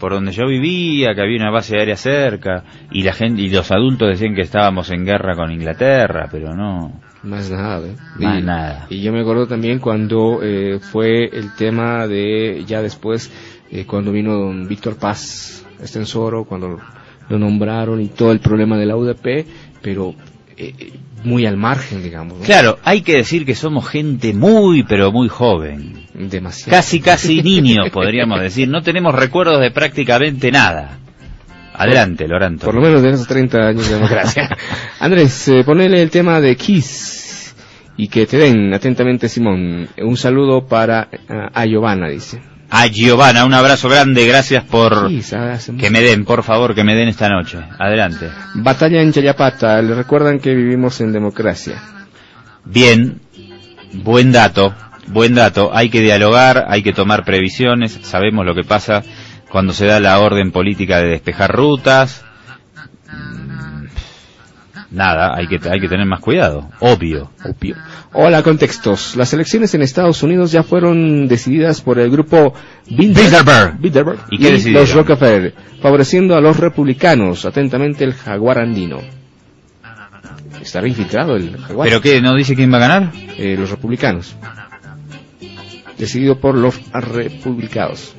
por 0.00 0.10
donde 0.14 0.32
yo 0.32 0.48
vivía, 0.48 1.14
que 1.14 1.20
había 1.20 1.36
una 1.36 1.52
base 1.52 1.76
aérea 1.78 1.94
cerca, 1.96 2.64
y 2.90 3.04
la 3.04 3.12
gente 3.12 3.40
y 3.42 3.48
los 3.50 3.70
adultos 3.70 4.08
decían 4.08 4.34
que 4.34 4.40
estábamos 4.40 4.90
en 4.90 5.04
guerra 5.04 5.36
con 5.36 5.52
Inglaterra, 5.52 6.28
pero 6.28 6.56
no. 6.56 7.00
Más 7.22 7.50
nada, 7.50 7.86
¿eh? 7.86 7.96
Más 8.18 8.40
y, 8.40 8.44
nada. 8.44 8.86
Y 8.90 9.00
yo 9.00 9.12
me 9.12 9.20
acuerdo 9.20 9.46
también 9.46 9.78
cuando 9.78 10.40
eh, 10.42 10.80
fue 10.80 11.26
el 11.26 11.54
tema 11.54 12.06
de, 12.08 12.64
ya 12.66 12.82
después, 12.82 13.30
eh, 13.70 13.84
cuando 13.86 14.12
vino 14.12 14.34
don 14.34 14.66
Víctor 14.66 14.96
Paz, 14.96 15.64
Estensoro, 15.80 16.44
cuando 16.44 16.80
lo 17.28 17.38
nombraron 17.38 18.00
y 18.00 18.08
todo 18.08 18.32
el 18.32 18.40
problema 18.40 18.76
de 18.76 18.86
la 18.86 18.96
UDP, 18.96 19.46
pero 19.80 20.14
eh, 20.56 20.74
eh, 20.78 20.92
muy 21.24 21.46
al 21.46 21.56
margen, 21.56 22.02
digamos. 22.02 22.38
¿no? 22.38 22.44
Claro, 22.44 22.78
hay 22.84 23.02
que 23.02 23.16
decir 23.16 23.46
que 23.46 23.54
somos 23.54 23.88
gente 23.88 24.34
muy, 24.34 24.82
pero 24.82 25.12
muy 25.12 25.28
joven. 25.28 26.06
Demasiado. 26.14 26.70
Casi, 26.70 27.00
casi 27.00 27.42
niños, 27.42 27.90
podríamos 27.90 28.40
decir. 28.40 28.68
No 28.68 28.82
tenemos 28.82 29.14
recuerdos 29.14 29.60
de 29.60 29.70
prácticamente 29.70 30.50
nada. 30.50 30.98
Adelante, 31.74 32.28
Loranto. 32.28 32.66
Por 32.66 32.74
lo 32.74 32.82
menos 32.82 33.02
de 33.02 33.10
esos 33.10 33.26
30 33.26 33.58
años 33.58 33.88
de 33.88 33.94
democracia. 33.94 34.48
Andrés, 35.00 35.48
eh, 35.48 35.64
ponele 35.64 36.02
el 36.02 36.10
tema 36.10 36.40
de 36.40 36.56
Kiss 36.56 37.54
y 37.96 38.08
que 38.08 38.26
te 38.26 38.36
den 38.38 38.72
atentamente, 38.74 39.28
Simón. 39.28 39.88
Un 39.98 40.16
saludo 40.16 40.66
para 40.66 41.08
eh, 41.12 41.18
a 41.52 41.64
Giovanna, 41.64 42.08
dice. 42.08 42.40
A 42.70 42.86
Giovanna, 42.86 43.44
un 43.44 43.52
abrazo 43.52 43.88
grande, 43.88 44.26
gracias 44.26 44.64
por 44.64 45.08
Kiss, 45.08 45.34
que 45.78 45.90
me 45.90 46.00
den, 46.00 46.24
por 46.24 46.42
favor, 46.42 46.74
que 46.74 46.84
me 46.84 46.94
den 46.94 47.08
esta 47.08 47.28
noche. 47.28 47.58
Adelante. 47.78 48.30
Batalla 48.54 49.02
en 49.02 49.12
Chayapata, 49.12 49.80
le 49.82 49.94
recuerdan 49.94 50.38
que 50.38 50.54
vivimos 50.54 51.00
en 51.00 51.12
democracia. 51.12 51.82
Bien, 52.64 53.20
buen 53.92 54.32
dato, 54.32 54.74
buen 55.08 55.34
dato. 55.34 55.70
Hay 55.74 55.90
que 55.90 56.00
dialogar, 56.00 56.64
hay 56.68 56.82
que 56.82 56.92
tomar 56.92 57.24
previsiones. 57.24 57.98
Sabemos 58.02 58.46
lo 58.46 58.54
que 58.54 58.64
pasa 58.64 59.02
cuando 59.52 59.74
se 59.74 59.84
da 59.84 60.00
la 60.00 60.18
orden 60.18 60.50
política 60.50 60.98
de 60.98 61.10
despejar 61.10 61.54
rutas. 61.54 62.24
Nada, 64.90 65.34
hay 65.36 65.46
que, 65.46 65.60
hay 65.70 65.78
que 65.78 65.88
tener 65.88 66.06
más 66.06 66.20
cuidado, 66.20 66.70
obvio. 66.80 67.30
Obvio. 67.44 67.76
Hola, 68.14 68.42
contextos. 68.42 69.14
Las 69.14 69.32
elecciones 69.32 69.74
en 69.74 69.82
Estados 69.82 70.22
Unidos 70.22 70.52
ya 70.52 70.62
fueron 70.62 71.28
decididas 71.28 71.82
por 71.82 71.98
el 71.98 72.10
grupo 72.10 72.54
Bilderberg. 72.88 73.78
Bilderberg 73.78 74.20
¿Y 74.30 74.38
qué 74.38 74.70
los 74.70 74.92
Rockefeller, 74.94 75.54
favoreciendo 75.80 76.34
a 76.34 76.40
los 76.40 76.58
republicanos. 76.58 77.44
Atentamente 77.44 78.04
el 78.04 78.14
jaguar 78.14 78.58
andino. 78.58 79.00
Está 80.62 80.86
infiltrado 80.86 81.36
el 81.36 81.58
jaguar. 81.58 81.88
¿Pero 81.88 82.00
qué? 82.00 82.20
¿No 82.22 82.34
dice 82.34 82.54
quién 82.54 82.72
va 82.72 82.76
a 82.76 82.80
ganar? 82.80 83.12
Eh, 83.36 83.56
los 83.58 83.70
republicanos. 83.70 84.34
Decidido 85.98 86.38
por 86.38 86.54
los 86.54 86.80
republicanos. 86.92 88.14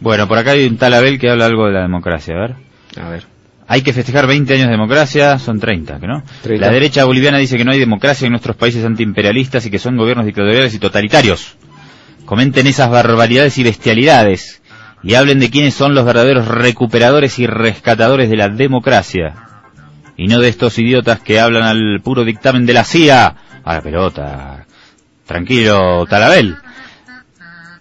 Bueno, 0.00 0.26
por 0.26 0.38
acá 0.38 0.52
hay 0.52 0.66
un 0.66 0.76
tal 0.76 0.94
Abel 0.94 1.18
que 1.18 1.30
habla 1.30 1.46
algo 1.46 1.66
de 1.66 1.72
la 1.72 1.82
democracia, 1.82 2.34
a 2.34 2.40
ver. 2.40 2.54
A 2.96 3.08
ver. 3.08 3.24
Hay 3.68 3.82
que 3.82 3.92
festejar 3.92 4.26
20 4.26 4.52
años 4.54 4.66
de 4.66 4.72
democracia, 4.72 5.38
son 5.38 5.60
30, 5.60 6.00
¿que 6.00 6.06
no? 6.06 6.24
30. 6.42 6.66
La 6.66 6.72
derecha 6.72 7.04
boliviana 7.04 7.38
dice 7.38 7.56
que 7.56 7.64
no 7.64 7.70
hay 7.70 7.78
democracia 7.78 8.26
en 8.26 8.32
nuestros 8.32 8.56
países 8.56 8.84
antiimperialistas 8.84 9.64
y 9.66 9.70
que 9.70 9.78
son 9.78 9.96
gobiernos 9.96 10.26
dictatoriales 10.26 10.74
y 10.74 10.78
totalitarios. 10.78 11.56
Comenten 12.24 12.66
esas 12.66 12.90
barbaridades 12.90 13.58
y 13.58 13.62
bestialidades 13.62 14.60
y 15.02 15.14
hablen 15.14 15.38
de 15.38 15.50
quiénes 15.50 15.74
son 15.74 15.94
los 15.94 16.04
verdaderos 16.04 16.48
recuperadores 16.48 17.38
y 17.38 17.46
rescatadores 17.46 18.28
de 18.28 18.36
la 18.36 18.48
democracia. 18.48 19.34
Y 20.16 20.26
no 20.26 20.40
de 20.40 20.48
estos 20.48 20.78
idiotas 20.78 21.20
que 21.20 21.40
hablan 21.40 21.62
al 21.62 22.00
puro 22.02 22.24
dictamen 22.24 22.66
de 22.66 22.72
la 22.74 22.84
CIA. 22.84 23.36
A 23.64 23.74
la 23.74 23.80
pelota. 23.80 24.66
Tranquilo, 25.26 26.06
Talabel. 26.06 26.56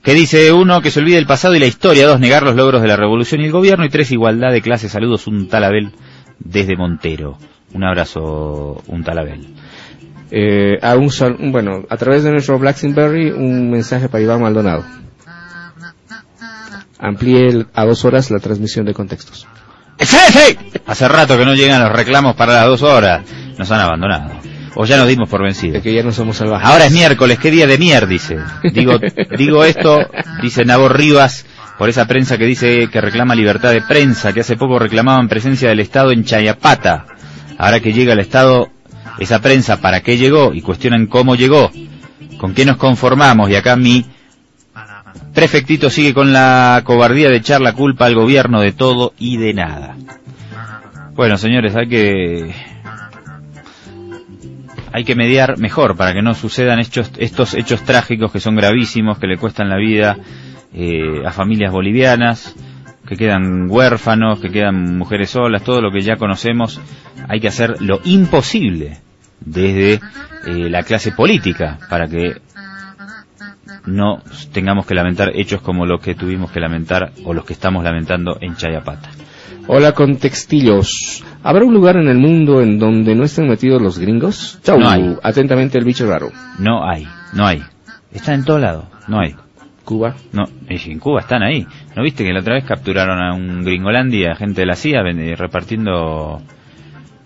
¿Qué 0.04 0.14
dice 0.14 0.52
uno? 0.54 0.82
Que 0.82 0.92
se 0.92 1.00
olvide 1.02 1.18
el 1.18 1.26
pasado 1.26 1.56
y 1.56 1.60
la 1.60 1.66
historia. 1.66 2.08
Dos, 2.08 2.20
negar 2.20 2.44
los 2.44 2.56
logros 2.56 2.82
de 2.82 2.88
la 2.88 2.96
revolución 2.96 3.42
y 3.42 3.46
el 3.46 3.52
gobierno. 3.52 3.86
Y 3.86 3.90
tres, 3.90 4.12
igualdad 4.12 4.52
de 4.52 4.62
clase. 4.62 4.90
Saludos, 4.90 5.28
un 5.28 5.48
talabel 5.50 5.92
desde 6.40 6.76
Montero. 6.78 7.38
Un 7.74 7.84
abrazo, 7.84 8.82
un 8.88 9.04
talabel. 9.04 9.48
Eh, 10.32 10.78
a 10.82 10.96
un 10.96 11.12
sal- 11.12 11.38
bueno, 11.40 11.84
a 11.90 11.98
través 11.98 12.24
de 12.24 12.32
nuestro 12.32 12.58
Blackberry, 12.60 13.32
un 13.32 13.70
mensaje 13.70 14.10
para 14.10 14.24
Iván 14.24 14.42
Maldonado. 14.42 14.86
Amplíe 17.00 17.66
a 17.74 17.86
dos 17.86 18.04
horas 18.06 18.30
la 18.32 18.40
transmisión 18.40 18.86
de 18.86 18.94
contextos. 18.94 19.48
¡Sí, 20.00 20.18
sí! 20.32 20.58
Hace 20.86 21.08
rato 21.08 21.38
que 21.38 21.46
no 21.46 21.54
llegan 21.56 21.82
los 21.82 21.92
reclamos 21.92 22.36
para 22.36 22.54
las 22.54 22.66
dos 22.66 22.82
horas. 22.84 23.24
Nos 23.58 23.70
han 23.72 23.82
abandonado. 23.82 24.32
O 24.76 24.86
ya 24.86 24.98
nos 24.98 25.08
dimos 25.08 25.30
por 25.30 25.44
vencidos. 25.44 25.76
De 25.76 25.82
que 25.82 25.94
ya 25.94 26.04
no 26.04 26.12
somos 26.12 26.38
salvajes. 26.38 26.68
Ahora 26.68 26.86
es 26.86 26.92
miércoles, 26.92 27.40
qué 27.40 27.52
día 27.52 27.68
de 27.68 27.78
mier, 27.78 28.08
dice. 28.08 28.38
Digo, 28.74 29.00
digo 29.38 29.64
esto, 29.64 30.00
dice 30.42 30.66
Nabor 30.66 30.98
Rivas, 30.98 31.46
por 31.78 31.90
esa 31.90 32.06
prensa 32.08 32.38
que 32.38 32.46
dice 32.46 32.90
que 32.92 33.02
reclama 33.02 33.36
libertad 33.36 33.72
de 33.72 33.82
prensa, 33.82 34.34
que 34.34 34.42
hace 34.42 34.58
poco 34.58 34.80
reclamaban 34.80 35.30
presencia 35.30 35.70
del 35.70 35.80
Estado 35.80 36.12
en 36.12 36.24
Chayapata. 36.24 37.06
Ahora 37.58 37.80
que 37.80 37.94
llega 37.94 38.14
el 38.14 38.20
Estado, 38.20 38.70
esa 39.18 39.42
prensa, 39.42 39.82
¿para 39.82 40.02
qué 40.02 40.18
llegó? 40.18 40.54
Y 40.54 40.62
cuestionan 40.62 41.08
cómo 41.08 41.36
llegó, 41.36 41.72
con 42.38 42.54
qué 42.54 42.66
nos 42.66 42.78
conformamos, 42.78 43.50
y 43.50 43.56
acá 43.56 43.76
mi 43.76 44.06
prefectito 45.34 45.90
sigue 45.90 46.14
con 46.14 46.34
la 46.34 46.82
cobardía 46.84 47.30
de 47.30 47.38
echar 47.38 47.62
la 47.62 47.74
culpa 47.74 48.06
al 48.06 48.16
gobierno 48.16 48.62
de 48.62 48.72
todo 48.72 49.14
y 49.18 49.38
de 49.38 49.54
nada. 49.54 49.96
Bueno, 51.16 51.38
señores, 51.38 51.76
hay 51.76 51.88
que 51.88 52.54
hay 54.92 55.04
que 55.04 55.16
mediar 55.16 55.58
mejor 55.58 55.96
para 55.96 56.14
que 56.14 56.22
no 56.22 56.34
sucedan 56.34 56.80
estos, 56.80 57.54
hechos 57.54 57.84
trágicos 57.84 58.32
que 58.32 58.40
son 58.40 58.56
gravísimos, 58.56 59.20
que 59.20 59.28
le 59.28 59.38
cuestan 59.38 59.70
la 59.70 59.78
vida 59.78 60.18
eh, 60.74 61.26
a 61.26 61.32
familias 61.32 61.72
bolivianas, 61.72 62.56
que 63.08 63.16
quedan 63.16 63.70
huérfanos, 63.70 64.40
que 64.40 64.50
quedan 64.50 64.98
mujeres 64.98 65.32
solas, 65.32 65.64
todo 65.64 65.82
lo 65.82 65.92
que 65.92 66.02
ya 66.02 66.16
conocemos. 66.16 66.80
Hay 67.28 67.40
que 67.40 67.48
hacer 67.48 67.82
lo 67.82 68.02
imposible 68.04 69.00
desde 69.40 69.94
eh, 70.46 70.70
la 70.70 70.84
clase 70.84 71.12
política 71.12 71.80
para 71.90 72.08
que 72.08 72.42
no 73.86 74.22
tengamos 74.52 74.86
que 74.86 74.96
lamentar 74.96 75.32
hechos 75.36 75.62
como 75.62 75.86
los 75.86 76.02
que 76.02 76.16
tuvimos 76.16 76.52
que 76.52 76.60
lamentar 76.60 77.12
o 77.24 77.34
los 77.34 77.46
que 77.46 77.54
estamos 77.54 77.84
lamentando 77.84 78.38
en 78.42 78.56
Chayapata. 78.56 79.10
Hola 79.68 79.94
con 79.94 80.18
textillos. 80.18 81.24
¿Habrá 81.44 81.64
un 81.66 81.74
lugar 81.74 81.96
en 81.98 82.08
el 82.10 82.18
mundo 82.18 82.62
en 82.62 82.80
donde 82.80 83.16
no 83.16 83.24
estén 83.24 83.48
metidos 83.48 83.82
los 83.82 83.98
gringos? 83.98 84.60
Chau. 84.64 84.80
No 84.80 84.90
hay. 84.90 85.16
Atentamente 85.24 85.78
el 85.78 85.86
bicho 85.86 86.06
raro. 86.08 86.30
No 86.60 86.88
hay, 86.88 87.08
no 87.34 87.46
hay. 87.46 87.64
Están 88.12 88.36
en 88.36 88.46
todos 88.46 88.62
lados, 88.62 88.86
no 89.08 89.20
hay. 89.20 89.36
Cuba. 89.86 90.16
No, 90.34 90.44
en 90.68 91.00
Cuba 91.00 91.22
están 91.22 91.42
ahí. 91.42 91.66
¿No 91.96 92.04
viste 92.04 92.24
que 92.24 92.32
la 92.34 92.42
otra 92.42 92.56
vez 92.56 92.64
capturaron 92.66 93.20
a 93.20 93.34
un 93.34 93.64
gringolandia, 93.64 94.36
gente 94.36 94.62
de 94.62 94.68
la 94.68 94.76
CIA, 94.76 95.02
ven- 95.02 95.36
repartiendo 95.38 96.42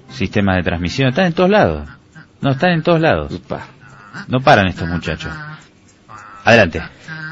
sistemas 0.10 0.58
de 0.58 0.64
transmisión? 0.64 1.10
Están 1.10 1.26
en 1.26 1.34
todos 1.34 1.50
lados. 1.50 1.90
No, 2.42 2.52
están 2.52 2.72
en 2.72 2.84
todos 2.84 3.02
lados. 3.02 3.34
Upa. 3.34 3.66
No 4.28 4.40
paran 4.40 4.68
estos 4.68 4.88
muchachos. 4.88 5.32
Adelante. 6.46 6.82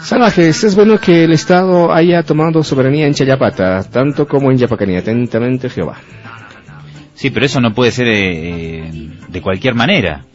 Salvajes, 0.01 0.63
es 0.63 0.75
bueno 0.75 0.97
que 0.97 1.25
el 1.25 1.31
Estado 1.33 1.93
haya 1.93 2.23
tomado 2.23 2.63
soberanía 2.63 3.05
en 3.05 3.13
Chayapata, 3.13 3.83
tanto 3.83 4.27
como 4.27 4.49
en 4.51 4.57
Yapacaní. 4.57 4.97
Atentamente, 4.97 5.69
Jehová. 5.69 5.97
Sí, 7.13 7.29
pero 7.29 7.45
eso 7.45 7.61
no 7.61 7.73
puede 7.73 7.91
ser 7.91 8.07
eh, 8.09 9.09
de 9.27 9.41
cualquier 9.41 9.75
manera. 9.75 10.25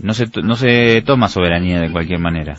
No 0.00 0.14
se, 0.14 0.26
no 0.42 0.56
se 0.56 1.02
toma 1.02 1.28
soberanía 1.28 1.80
de 1.80 1.90
cualquier 1.90 2.20
manera. 2.20 2.56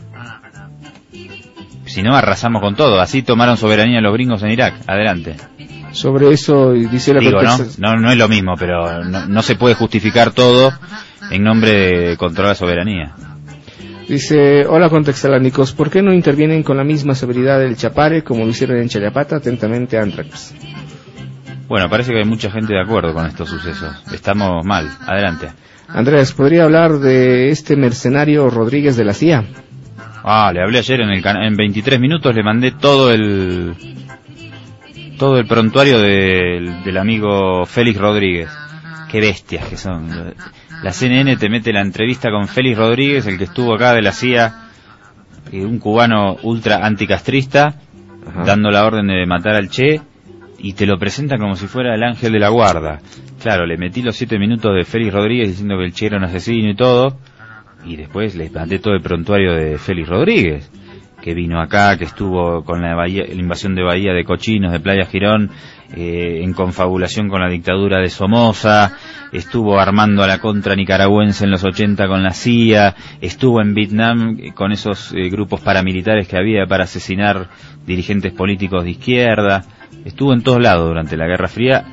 Si 1.85 2.03
no, 2.03 2.15
arrasamos 2.15 2.61
con 2.61 2.75
todo. 2.75 2.99
Así 2.99 3.23
tomaron 3.23 3.57
soberanía 3.57 4.01
los 4.01 4.13
gringos 4.13 4.43
en 4.43 4.51
Irak. 4.51 4.75
Adelante. 4.87 5.35
Sobre 5.91 6.31
eso 6.31 6.73
dice 6.73 7.13
la 7.13 7.19
Digo, 7.19 7.41
No, 7.79 7.95
no 7.95 8.11
es 8.11 8.17
lo 8.17 8.27
mismo, 8.27 8.53
pero 8.59 9.03
no, 9.03 9.25
no 9.25 9.41
se 9.41 9.55
puede 9.55 9.73
justificar 9.73 10.31
todo 10.31 10.71
en 11.31 11.43
nombre 11.43 11.71
de 11.71 12.17
controlar 12.17 12.51
la 12.51 12.55
soberanía. 12.55 13.15
Dice, 14.07 14.65
hola 14.65 14.89
contextalánicos, 14.89 15.71
¿por 15.73 15.91
qué 15.91 16.01
no 16.01 16.11
intervienen 16.11 16.63
con 16.63 16.77
la 16.77 16.83
misma 16.83 17.13
severidad 17.13 17.59
del 17.59 17.77
Chapare 17.77 18.23
como 18.23 18.43
lo 18.43 18.49
hicieron 18.49 18.77
en 18.77 18.89
Chayapata? 18.89 19.35
Atentamente, 19.35 19.99
Antrax. 19.99 20.55
Bueno, 21.69 21.87
parece 21.87 22.11
que 22.11 22.17
hay 22.17 22.25
mucha 22.25 22.49
gente 22.49 22.73
de 22.73 22.81
acuerdo 22.81 23.13
con 23.13 23.27
estos 23.27 23.47
sucesos. 23.47 24.03
Estamos 24.11 24.65
mal. 24.65 24.89
Adelante. 25.05 25.49
Andrés, 25.87 26.33
¿podría 26.33 26.63
hablar 26.63 26.93
de 26.93 27.49
este 27.49 27.75
mercenario 27.75 28.49
Rodríguez 28.49 28.97
de 28.97 29.05
la 29.05 29.13
CIA? 29.13 29.43
Ah, 30.23 30.51
le 30.51 30.63
hablé 30.63 30.79
ayer 30.79 31.01
en 31.01 31.11
el 31.11 31.23
en 31.25 31.55
23 31.55 31.99
minutos 31.99 32.35
le 32.35 32.43
mandé 32.43 32.71
todo 32.71 33.11
el 33.11 33.75
todo 35.17 35.37
el 35.37 35.45
prontuario 35.45 35.99
del, 35.99 36.83
del 36.83 36.97
amigo 36.97 37.65
Félix 37.67 37.99
Rodríguez. 37.99 38.49
Qué 39.11 39.19
bestias 39.19 39.65
que 39.67 39.77
son. 39.77 40.33
La 40.81 40.91
CNN 40.91 41.37
te 41.37 41.49
mete 41.49 41.71
la 41.71 41.81
entrevista 41.81 42.31
con 42.31 42.47
Félix 42.47 42.77
Rodríguez, 42.77 43.27
el 43.27 43.37
que 43.37 43.43
estuvo 43.43 43.75
acá 43.75 43.93
de 43.93 44.01
la 44.01 44.11
CIA, 44.11 44.69
eh, 45.51 45.65
un 45.65 45.77
cubano 45.77 46.37
ultra 46.43 46.85
anticastrista, 46.85 47.75
Ajá. 48.27 48.43
dando 48.43 48.71
la 48.71 48.85
orden 48.85 49.07
de 49.07 49.25
matar 49.25 49.55
al 49.55 49.69
Che, 49.69 50.01
y 50.59 50.73
te 50.73 50.85
lo 50.85 50.97
presenta 50.97 51.37
como 51.37 51.55
si 51.55 51.67
fuera 51.67 51.95
el 51.95 52.03
ángel 52.03 52.33
de 52.33 52.39
la 52.39 52.49
guarda. 52.49 52.99
Claro, 53.41 53.65
le 53.65 53.77
metí 53.77 54.01
los 54.01 54.15
siete 54.15 54.37
minutos 54.37 54.75
de 54.75 54.83
Félix 54.83 55.13
Rodríguez 55.13 55.47
diciendo 55.49 55.77
que 55.77 55.85
el 55.85 55.93
Che 55.93 56.07
era 56.07 56.17
un 56.17 56.25
asesino 56.25 56.69
y 56.69 56.75
todo, 56.75 57.17
y 57.85 57.95
después 57.95 58.35
le 58.35 58.49
mandé 58.49 58.79
todo 58.79 58.93
el 58.93 59.01
prontuario 59.01 59.53
de 59.53 59.77
Félix 59.77 60.09
Rodríguez, 60.09 60.71
que 61.21 61.33
vino 61.33 61.59
acá, 61.61 61.97
que 61.97 62.05
estuvo 62.05 62.63
con 62.63 62.81
la, 62.81 62.95
bahía- 62.95 63.25
la 63.27 63.33
invasión 63.41 63.75
de 63.75 63.83
Bahía 63.83 64.13
de 64.13 64.23
Cochinos, 64.23 64.71
de 64.71 64.79
Playa 64.79 65.05
Girón, 65.05 65.51
eh, 65.95 66.41
en 66.43 66.53
confabulación 66.53 67.29
con 67.29 67.41
la 67.41 67.49
dictadura 67.49 67.99
de 67.99 68.09
Somoza, 68.09 68.93
estuvo 69.31 69.79
armando 69.79 70.23
a 70.23 70.27
la 70.27 70.39
contra 70.39 70.75
nicaragüense 70.75 71.45
en 71.45 71.51
los 71.51 71.63
80 71.63 72.07
con 72.07 72.23
la 72.23 72.31
CIA, 72.31 72.95
estuvo 73.21 73.61
en 73.61 73.73
Vietnam 73.73 74.37
con 74.53 74.71
esos 74.71 75.11
eh, 75.13 75.29
grupos 75.29 75.61
paramilitares 75.61 76.27
que 76.27 76.37
había 76.37 76.65
para 76.67 76.83
asesinar 76.85 77.49
dirigentes 77.85 78.31
políticos 78.33 78.83
de 78.83 78.91
izquierda, 78.91 79.63
estuvo 80.05 80.33
en 80.33 80.43
todos 80.43 80.61
lados 80.61 80.87
durante 80.87 81.17
la 81.17 81.25
Guerra 81.27 81.47
Fría 81.47 81.85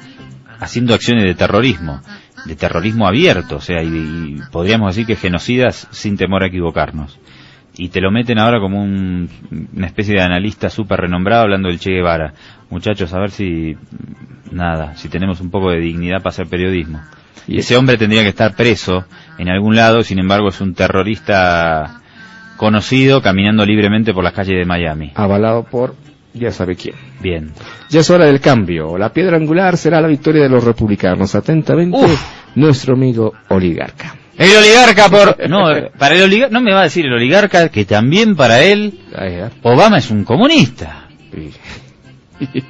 haciendo 0.60 0.94
acciones 0.94 1.24
de 1.24 1.34
terrorismo, 1.34 2.00
de 2.44 2.54
terrorismo 2.54 3.06
abierto, 3.08 3.56
o 3.56 3.60
sea, 3.60 3.82
y, 3.82 3.88
y 3.88 4.36
podríamos 4.52 4.94
decir 4.94 5.06
que 5.06 5.16
genocidas 5.16 5.88
sin 5.90 6.16
temor 6.16 6.44
a 6.44 6.46
equivocarnos. 6.48 7.18
Y 7.78 7.88
te 7.90 8.00
lo 8.00 8.10
meten 8.10 8.38
ahora 8.38 8.58
como 8.60 8.82
un- 8.82 9.28
una 9.76 9.86
especie 9.86 10.14
de 10.14 10.22
analista 10.22 10.70
súper 10.70 11.00
renombrado 11.00 11.42
hablando 11.42 11.68
del 11.68 11.78
Che 11.78 11.90
Guevara. 11.90 12.32
Muchachos, 12.70 13.12
a 13.12 13.18
ver 13.20 13.30
si, 13.30 13.76
nada, 14.50 14.96
si 14.96 15.08
tenemos 15.08 15.40
un 15.40 15.50
poco 15.50 15.70
de 15.70 15.80
dignidad 15.80 16.18
para 16.18 16.30
hacer 16.30 16.46
periodismo. 16.46 17.00
Y 17.46 17.58
ese 17.58 17.76
hombre 17.76 17.96
tendría 17.98 18.22
que 18.22 18.30
estar 18.30 18.54
preso 18.56 19.04
en 19.38 19.48
algún 19.50 19.76
lado, 19.76 20.02
sin 20.02 20.18
embargo 20.18 20.48
es 20.48 20.60
un 20.60 20.74
terrorista 20.74 22.00
conocido 22.56 23.20
caminando 23.22 23.64
libremente 23.66 24.12
por 24.14 24.24
las 24.24 24.32
calles 24.32 24.58
de 24.58 24.64
Miami. 24.64 25.12
Avalado 25.14 25.64
por 25.64 25.94
ya 26.32 26.50
sabe 26.50 26.76
quién. 26.76 26.94
Bien. 27.22 27.50
Ya 27.88 28.00
es 28.00 28.10
hora 28.10 28.24
del 28.26 28.40
cambio. 28.40 28.98
La 28.98 29.10
piedra 29.12 29.36
angular 29.36 29.76
será 29.76 30.00
la 30.00 30.08
victoria 30.08 30.42
de 30.42 30.48
los 30.50 30.64
republicanos. 30.64 31.34
Atentamente, 31.34 31.96
Uf. 31.96 32.56
nuestro 32.56 32.94
amigo 32.94 33.32
oligarca. 33.48 34.14
El 34.38 34.56
oligarca 34.56 35.08
por... 35.08 35.36
No, 35.48 35.64
para 35.98 36.14
el 36.14 36.22
oligarca, 36.22 36.52
no 36.52 36.60
me 36.60 36.72
va 36.72 36.80
a 36.80 36.84
decir 36.84 37.06
el 37.06 37.12
oligarca 37.12 37.68
que 37.68 37.84
también 37.84 38.36
para 38.36 38.62
él. 38.62 39.00
Obama 39.62 39.98
es 39.98 40.10
un 40.10 40.24
comunista. 40.24 41.08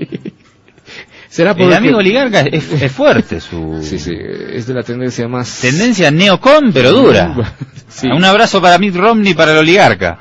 será 1.28 1.52
El 1.52 1.72
amigo 1.72 1.98
oligarca 1.98 2.40
es, 2.40 2.72
es 2.72 2.92
fuerte 2.92 3.40
su 3.40 3.80
Sí, 3.82 3.98
sí, 3.98 4.14
es 4.16 4.66
de 4.66 4.74
la 4.74 4.82
tendencia 4.82 5.28
más... 5.28 5.60
tendencia 5.60 6.10
neocon, 6.10 6.72
pero 6.72 6.92
dura. 6.92 7.54
Sí. 7.88 8.08
Un 8.08 8.24
abrazo 8.24 8.60
para 8.60 8.78
Mitt 8.78 8.96
Romney 8.96 9.32
y 9.32 9.34
para 9.34 9.52
el 9.52 9.58
oligarca. 9.58 10.18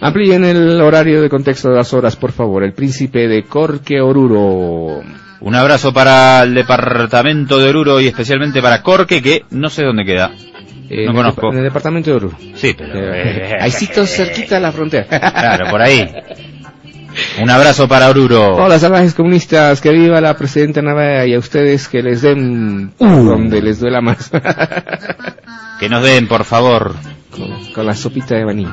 Amplíen 0.00 0.44
el 0.44 0.80
horario 0.80 1.20
de 1.20 1.28
contexto 1.28 1.70
de 1.70 1.76
las 1.76 1.92
horas, 1.92 2.14
por 2.14 2.30
favor. 2.30 2.62
El 2.62 2.72
príncipe 2.72 3.26
de 3.26 3.42
Corque 3.44 4.00
Oruro. 4.00 5.02
Un 5.40 5.54
abrazo 5.54 5.92
para 5.92 6.42
el 6.42 6.54
departamento 6.54 7.58
de 7.58 7.68
Oruro 7.68 8.00
y 8.00 8.06
especialmente 8.08 8.60
para 8.60 8.82
Corque, 8.82 9.22
que 9.22 9.44
no 9.50 9.70
sé 9.70 9.84
dónde 9.84 10.04
queda. 10.04 10.32
Eh, 10.90 11.04
No 11.04 11.10
en 11.10 11.16
conozco. 11.16 11.52
En 11.52 11.58
el 11.58 11.64
departamento 11.64 12.10
de 12.10 12.16
Oruro. 12.16 12.38
Sí, 12.54 12.74
pero... 12.76 13.14
Eh, 13.14 13.56
ahí 13.60 13.70
sí, 13.70 13.86
cerquita 13.86 14.56
de 14.56 14.60
la 14.60 14.72
frontera. 14.72 15.06
Claro, 15.08 15.70
por 15.70 15.82
ahí. 15.82 16.08
Un 17.42 17.50
abrazo 17.50 17.88
para 17.88 18.08
Oruro. 18.08 18.56
Hola, 18.56 18.78
salvajes 18.78 19.14
comunistas, 19.14 19.80
que 19.80 19.90
viva 19.90 20.20
la 20.20 20.36
presidenta 20.36 20.82
Navea 20.82 21.26
y 21.26 21.34
a 21.34 21.38
ustedes 21.38 21.88
que 21.88 22.02
les 22.02 22.22
den 22.22 22.92
donde 22.98 23.62
les 23.62 23.80
duela 23.80 24.00
más. 24.00 24.30
Que 25.78 25.88
nos 25.88 26.02
den, 26.02 26.26
por 26.26 26.44
favor. 26.44 26.96
con, 27.30 27.72
con 27.72 27.86
la 27.86 27.94
sopita 27.94 28.34
de 28.34 28.44
maní. 28.44 28.66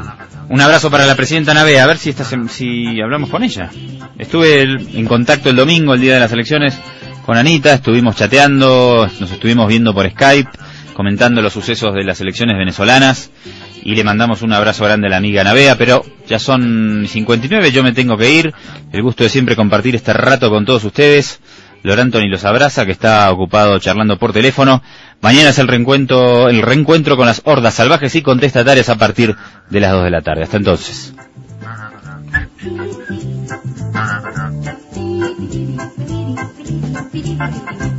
Un 0.49 0.59
abrazo 0.59 0.89
para 0.89 1.05
la 1.05 1.13
presidenta 1.15 1.53
Nave, 1.53 1.79
a 1.79 1.85
ver 1.85 1.97
si, 1.97 2.09
esta 2.09 2.23
si 2.49 2.99
hablamos 2.99 3.29
con 3.29 3.43
ella. 3.43 3.69
Estuve 4.17 4.63
el- 4.63 4.89
en 4.97 5.05
contacto 5.05 5.51
el 5.51 5.55
domingo, 5.55 5.93
el 5.93 6.01
día 6.01 6.15
de 6.15 6.19
las 6.21 6.31
elecciones, 6.31 6.75
con 7.23 7.37
Anita, 7.37 7.73
estuvimos 7.75 8.15
chateando, 8.15 9.07
nos 9.19 9.31
estuvimos 9.31 9.67
viendo 9.67 9.93
por 9.93 10.09
Skype, 10.09 10.49
comentando 10.95 11.43
los 11.43 11.53
sucesos 11.53 11.93
de 11.93 12.03
las 12.03 12.19
elecciones 12.21 12.57
venezolanas, 12.57 13.29
y 13.85 13.95
le 13.95 14.03
mandamos 14.03 14.41
un 14.41 14.51
abrazo 14.51 14.83
grande 14.83 15.05
a 15.07 15.11
la 15.11 15.17
amiga 15.17 15.43
Navea, 15.43 15.77
pero 15.77 16.03
ya 16.27 16.39
son 16.39 17.05
59, 17.07 17.71
yo 17.71 17.83
me 17.83 17.93
tengo 17.93 18.17
que 18.17 18.31
ir. 18.31 18.51
El 18.91 19.03
gusto 19.03 19.23
de 19.23 19.29
siempre 19.29 19.55
compartir 19.55 19.95
este 19.95 20.11
rato 20.11 20.49
con 20.49 20.65
todos 20.65 20.83
ustedes. 20.83 21.39
Lorantoni 21.83 22.27
los 22.27 22.43
abraza, 22.45 22.87
que 22.87 22.91
está 22.91 23.31
ocupado 23.31 23.77
charlando 23.77 24.17
por 24.17 24.33
teléfono. 24.33 24.81
Mañana 25.21 25.51
es 25.51 25.59
el 25.59 25.67
reencuentro, 25.67 26.49
el 26.49 26.63
reencuentro 26.63 27.15
con 27.15 27.27
las 27.27 27.43
hordas 27.45 27.75
salvajes 27.75 28.15
y 28.15 28.23
contestatarias 28.23 28.89
a 28.89 28.97
partir 28.97 29.35
de 29.69 29.79
las 29.79 29.91
2 29.91 30.05
de 30.05 30.09
la 30.09 30.21
tarde. 30.23 30.41
Hasta 30.41 30.57
entonces. 30.57 31.13